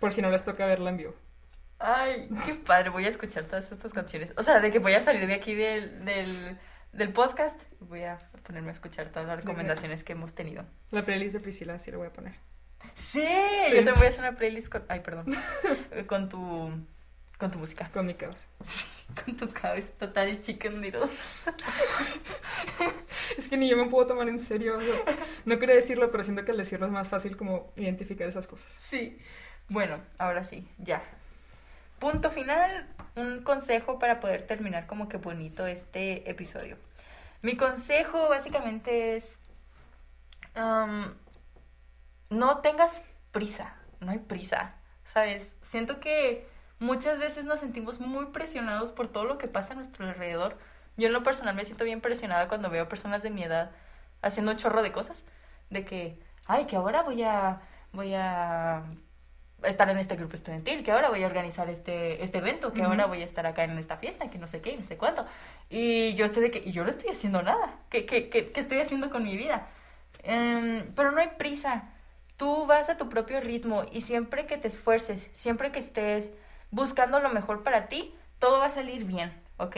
[0.00, 1.14] Por si no les toca verla en vivo.
[1.78, 4.32] Ay, qué padre, voy a escuchar todas estas canciones.
[4.36, 6.58] O sea, de que voy a salir de aquí del, del,
[6.92, 10.64] del podcast, voy a ponerme a escuchar todas las recomendaciones que hemos tenido.
[10.90, 12.34] La playlist de Priscila sí la voy a poner.
[12.94, 13.22] Sí,
[13.66, 13.70] Sí.
[13.70, 14.84] yo también voy a hacer una playlist con...
[14.88, 15.26] Ay, perdón.
[16.06, 16.70] con tu...
[17.44, 17.90] Con tu música.
[17.92, 18.46] Con mi caos.
[19.22, 21.02] Con tu cabeza total chicken little.
[23.36, 24.78] Es que ni yo me puedo tomar en serio.
[24.78, 24.94] o sea,
[25.44, 28.72] no quería decirlo, pero siento que al decirlo es más fácil como identificar esas cosas.
[28.84, 29.18] Sí.
[29.68, 31.02] Bueno, ahora sí, ya.
[31.98, 36.78] Punto final, un consejo para poder terminar como que bonito este episodio.
[37.42, 39.36] Mi consejo básicamente es,
[40.56, 41.12] um,
[42.30, 44.76] no tengas prisa, no hay prisa,
[45.12, 45.52] ¿sabes?
[45.60, 46.53] Siento que
[46.84, 50.56] muchas veces nos sentimos muy presionados por todo lo que pasa a nuestro alrededor.
[50.96, 53.72] Yo en lo personal me siento bien presionada cuando veo personas de mi edad
[54.22, 55.24] haciendo un chorro de cosas,
[55.70, 57.60] de que, ay, que ahora voy a,
[57.92, 58.84] voy a
[59.64, 63.06] estar en este grupo estudiantil, que ahora voy a organizar este, este evento, que ahora
[63.06, 65.26] voy a estar acá en esta fiesta, que no sé qué, no sé cuánto.
[65.70, 67.78] Y yo estoy de que, y yo no estoy haciendo nada.
[67.90, 69.66] ¿Qué, qué, qué, qué estoy haciendo con mi vida?
[70.22, 71.90] Em, pero no hay prisa.
[72.36, 76.30] Tú vas a tu propio ritmo y siempre que te esfuerces, siempre que estés
[76.74, 79.76] buscando lo mejor para ti, todo va a salir bien, ¿ok?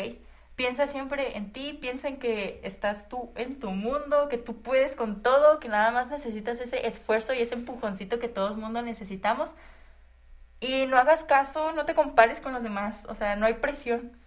[0.57, 4.97] Piensa siempre en ti, piensa en que estás tú en tu mundo, que tú puedes
[4.97, 8.81] con todo, que nada más necesitas ese esfuerzo y ese empujoncito que todo el mundo
[8.81, 9.51] necesitamos.
[10.61, 14.19] Y no hagas caso, no te compares con los demás, o sea, no hay presión.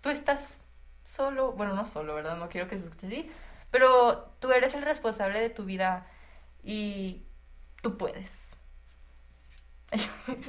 [0.00, 0.58] Tú estás
[1.06, 2.36] solo, bueno, no solo, ¿verdad?
[2.36, 3.30] No quiero que se escuche así,
[3.70, 6.06] pero tú eres el responsable de tu vida
[6.64, 7.22] y
[7.82, 8.37] tú puedes.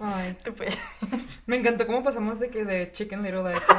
[0.01, 0.75] Ay, Tú puedes.
[1.45, 3.73] me encantó cómo pasamos de que de Chicken Little a esto.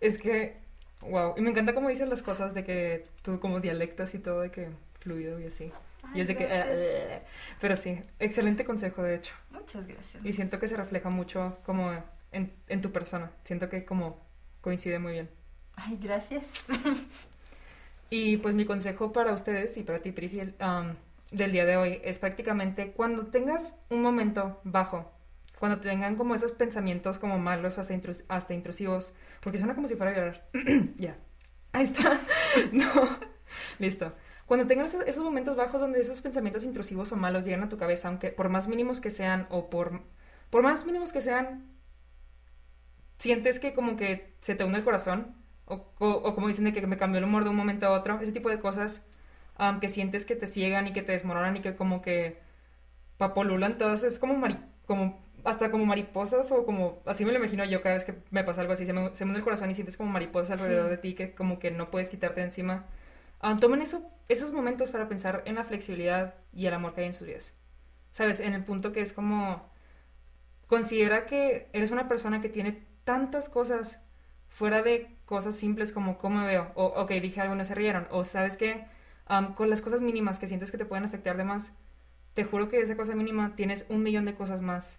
[0.00, 0.56] es que,
[1.00, 1.34] wow.
[1.36, 4.50] Y me encanta cómo dices las cosas de que tú como dialectas y todo de
[4.50, 4.70] que
[5.00, 5.72] fluido y así.
[6.14, 6.44] y es de que...
[6.46, 6.68] gracias.
[6.78, 7.22] eh,
[7.60, 9.34] pero sí, excelente consejo de hecho.
[9.50, 10.24] Muchas gracias.
[10.24, 11.92] Y siento que se refleja mucho como
[12.32, 13.30] en, en tu persona.
[13.44, 14.20] Siento que como
[14.60, 15.30] coincide muy bien.
[15.76, 16.64] Ay, gracias.
[18.10, 20.94] Y pues mi consejo para ustedes y para ti, Priscil, um,
[21.32, 25.10] del día de hoy es prácticamente cuando tengas un momento bajo,
[25.58, 29.88] cuando tengan como esos pensamientos como malos o hasta, intrus- hasta intrusivos, porque suena como
[29.88, 30.48] si fuera a llorar.
[30.96, 31.16] ya.
[31.72, 32.20] Ahí está.
[32.72, 32.86] no.
[33.78, 34.12] Listo.
[34.46, 38.08] Cuando tengan esos, momentos bajos donde esos pensamientos intrusivos o malos llegan a tu cabeza,
[38.08, 40.02] aunque por más mínimos que sean o por,
[40.50, 41.64] por más mínimos que sean,
[43.18, 45.34] sientes que como que se te hunde el corazón
[45.66, 47.92] o, o- o como dicen de que me cambió el humor de un momento a
[47.92, 49.04] otro, ese tipo de cosas
[49.58, 52.38] um, que sientes que te ciegan y que te desmoronan y que como que
[53.18, 57.64] papolulan todas, es como, mari- como hasta como mariposas o como, así me lo imagino
[57.64, 59.74] yo cada vez que me pasa algo así, se me, se me el corazón y
[59.74, 60.90] sientes como mariposas alrededor Sí.
[60.90, 62.84] de ti que como que no puedes quitarte de encima.
[63.40, 67.08] Ah, tomen eso, esos momentos para pensar en la flexibilidad y el amor que hay
[67.08, 67.54] en sus vidas.
[68.12, 68.40] ¿Sabes?
[68.40, 69.68] En el punto que es como,
[70.66, 74.00] considera que eres una persona que tiene tantas cosas
[74.48, 78.06] fuera de cosas simples como cómo me veo, o ok, dije algo, no se rieron,
[78.10, 78.84] o sabes que
[79.54, 81.72] con las cosas mínimas que sientes que te pueden afectar de más,
[82.34, 84.98] te juro que esa cosa mínima tienes un millón de cosas más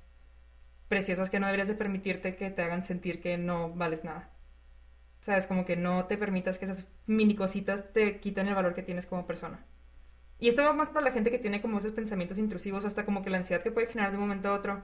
[0.87, 4.29] preciosas que no deberías de permitirte que te hagan sentir que no vales nada.
[5.21, 5.47] ¿Sabes?
[5.47, 9.05] Como que no te permitas que esas mini cositas te quiten el valor que tienes
[9.05, 9.65] como persona.
[10.37, 13.23] Y esto va más para la gente que tiene como esos pensamientos intrusivos, hasta como
[13.23, 14.83] que la ansiedad que puede generar de un momento a otro.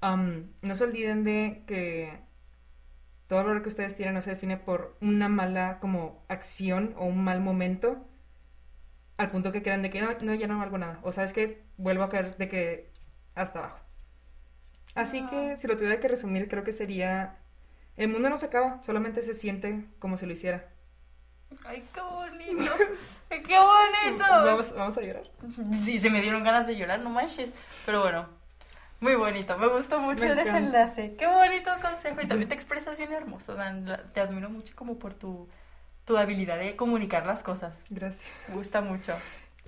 [0.00, 2.20] No se olviden de que
[3.26, 7.06] todo el valor que ustedes tienen no se define por una mala como acción o
[7.06, 8.06] un mal momento
[9.16, 10.98] al punto que crean de que no, no, ya no valgo nada.
[11.02, 12.90] O sabes que vuelvo a caer de que
[13.34, 13.78] hasta abajo.
[14.94, 17.36] Así que si lo tuviera que resumir, creo que sería,
[17.96, 20.68] el mundo no se acaba, solamente se siente como si lo hiciera.
[21.64, 22.72] Ay, qué bonito.
[23.28, 24.24] qué bonito.
[24.30, 25.24] Vamos, vamos a llorar.
[25.84, 27.52] Sí, se me dieron ganas de llorar, no manches.
[27.84, 28.26] Pero bueno,
[29.00, 29.58] muy bonito.
[29.58, 31.14] Me gustó mucho Me el desenlace.
[31.18, 32.20] Qué bonito consejo.
[32.22, 33.84] Y también te expresas bien hermoso, Dan.
[34.14, 35.48] Te admiro mucho como por tu,
[36.04, 37.74] tu habilidad de comunicar las cosas.
[37.90, 38.28] Gracias.
[38.48, 39.14] Me gusta mucho.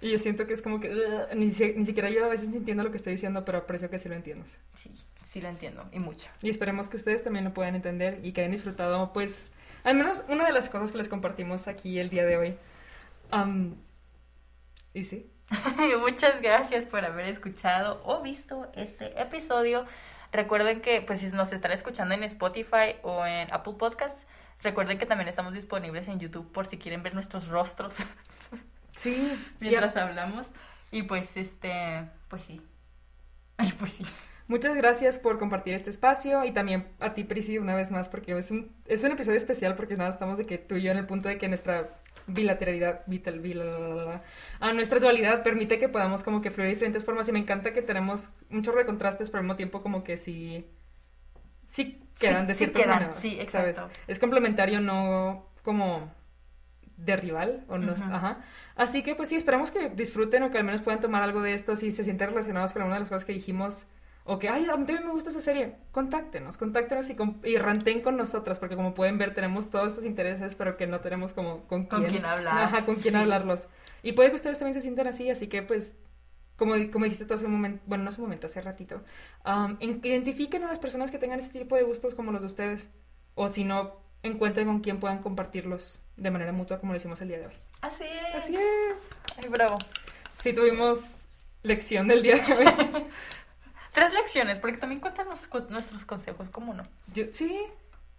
[0.00, 2.54] Y yo siento que es como que ugh, ni, si- ni siquiera yo a veces
[2.54, 4.58] entiendo lo que estoy diciendo, pero aprecio que sí lo entiendas.
[4.74, 4.92] Sí,
[5.24, 5.84] sí lo entiendo.
[5.92, 6.28] Y mucho.
[6.42, 9.50] Y esperemos que ustedes también lo puedan entender y que hayan disfrutado, pues,
[9.84, 12.56] al menos una de las cosas que les compartimos aquí el día de hoy.
[13.30, 13.76] Am,
[14.92, 15.30] y sí,
[16.00, 19.84] Muchas gracias por haber escuchado o visto este episodio.
[20.32, 24.26] Recuerden que pues si nos están escuchando en Spotify o en Apple Podcasts,
[24.64, 27.98] recuerden que también estamos disponibles en YouTube por si quieren ver nuestros rostros
[28.92, 30.48] sí, mientras ya- hablamos.
[30.90, 32.60] Y pues este, pues sí.
[33.56, 34.04] Ay, pues sí.
[34.48, 38.36] Muchas gracias por compartir este espacio y también a ti, Prisi, una vez más, porque
[38.36, 40.98] es un, es un episodio especial porque nada, estamos de que tú y yo en
[40.98, 41.90] el punto de que nuestra
[42.26, 44.22] bilateralidad, vital, bila-
[44.60, 47.72] a nuestra dualidad permite que podamos como que fluir de diferentes formas y me encanta
[47.72, 50.66] que tenemos un chorro de contrastes, pero al mismo tiempo como que sí,
[51.74, 53.78] sí quedan Sí, de sí cierta quedan, manera, sí, ¿sabes?
[53.78, 53.90] exacto.
[54.06, 56.12] Es complementario, no como
[56.96, 58.38] de rival, o no, ajá.
[58.76, 61.54] Así que pues sí, esperamos que disfruten o que al menos puedan tomar algo de
[61.54, 63.86] esto si se sienten relacionados con alguna de las cosas que dijimos
[64.26, 68.00] o que, ay, a mí también me gusta esa serie, contáctenos, contáctenos y, y ranten
[68.00, 71.64] con nosotras, porque como pueden ver tenemos todos estos intereses, pero que no tenemos como
[71.66, 73.20] con quién, Con quién hablar, Ajá, con quién sí.
[73.20, 73.68] hablarlos.
[74.02, 75.96] Y puede que ustedes también se sientan así, así que pues,
[76.56, 79.02] como, como dijiste tú hace un momento, bueno, no hace un momento, hace ratito,
[79.44, 82.88] um, identifiquen a las personas que tengan ese tipo de gustos como los de ustedes,
[83.34, 87.28] o si no, encuentren con quién puedan compartirlos de manera mutua como lo hicimos el
[87.28, 87.54] día de hoy.
[87.80, 88.34] Así es.
[88.34, 89.10] Así es.
[89.42, 89.76] Ay, bravo.
[90.42, 91.22] Sí tuvimos
[91.62, 92.64] lección del día de hoy.
[93.92, 96.84] Tres lecciones, porque también cuentan los- cu- nuestros consejos, ¿cómo no?
[97.14, 97.60] Yo- sí,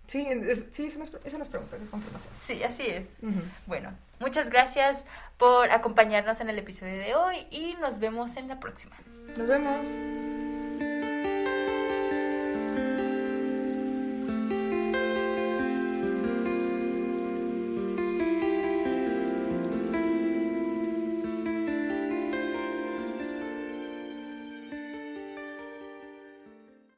[0.07, 2.33] sí, es, sí, eso nos, eso nos preguntas, es confirmación.
[2.41, 3.07] Sí, así es.
[3.21, 3.41] Ujú.
[3.65, 4.97] Bueno, muchas gracias
[5.37, 8.95] por acompañarnos en el episodio de hoy y nos vemos en la próxima.
[9.37, 10.44] Nos vemos.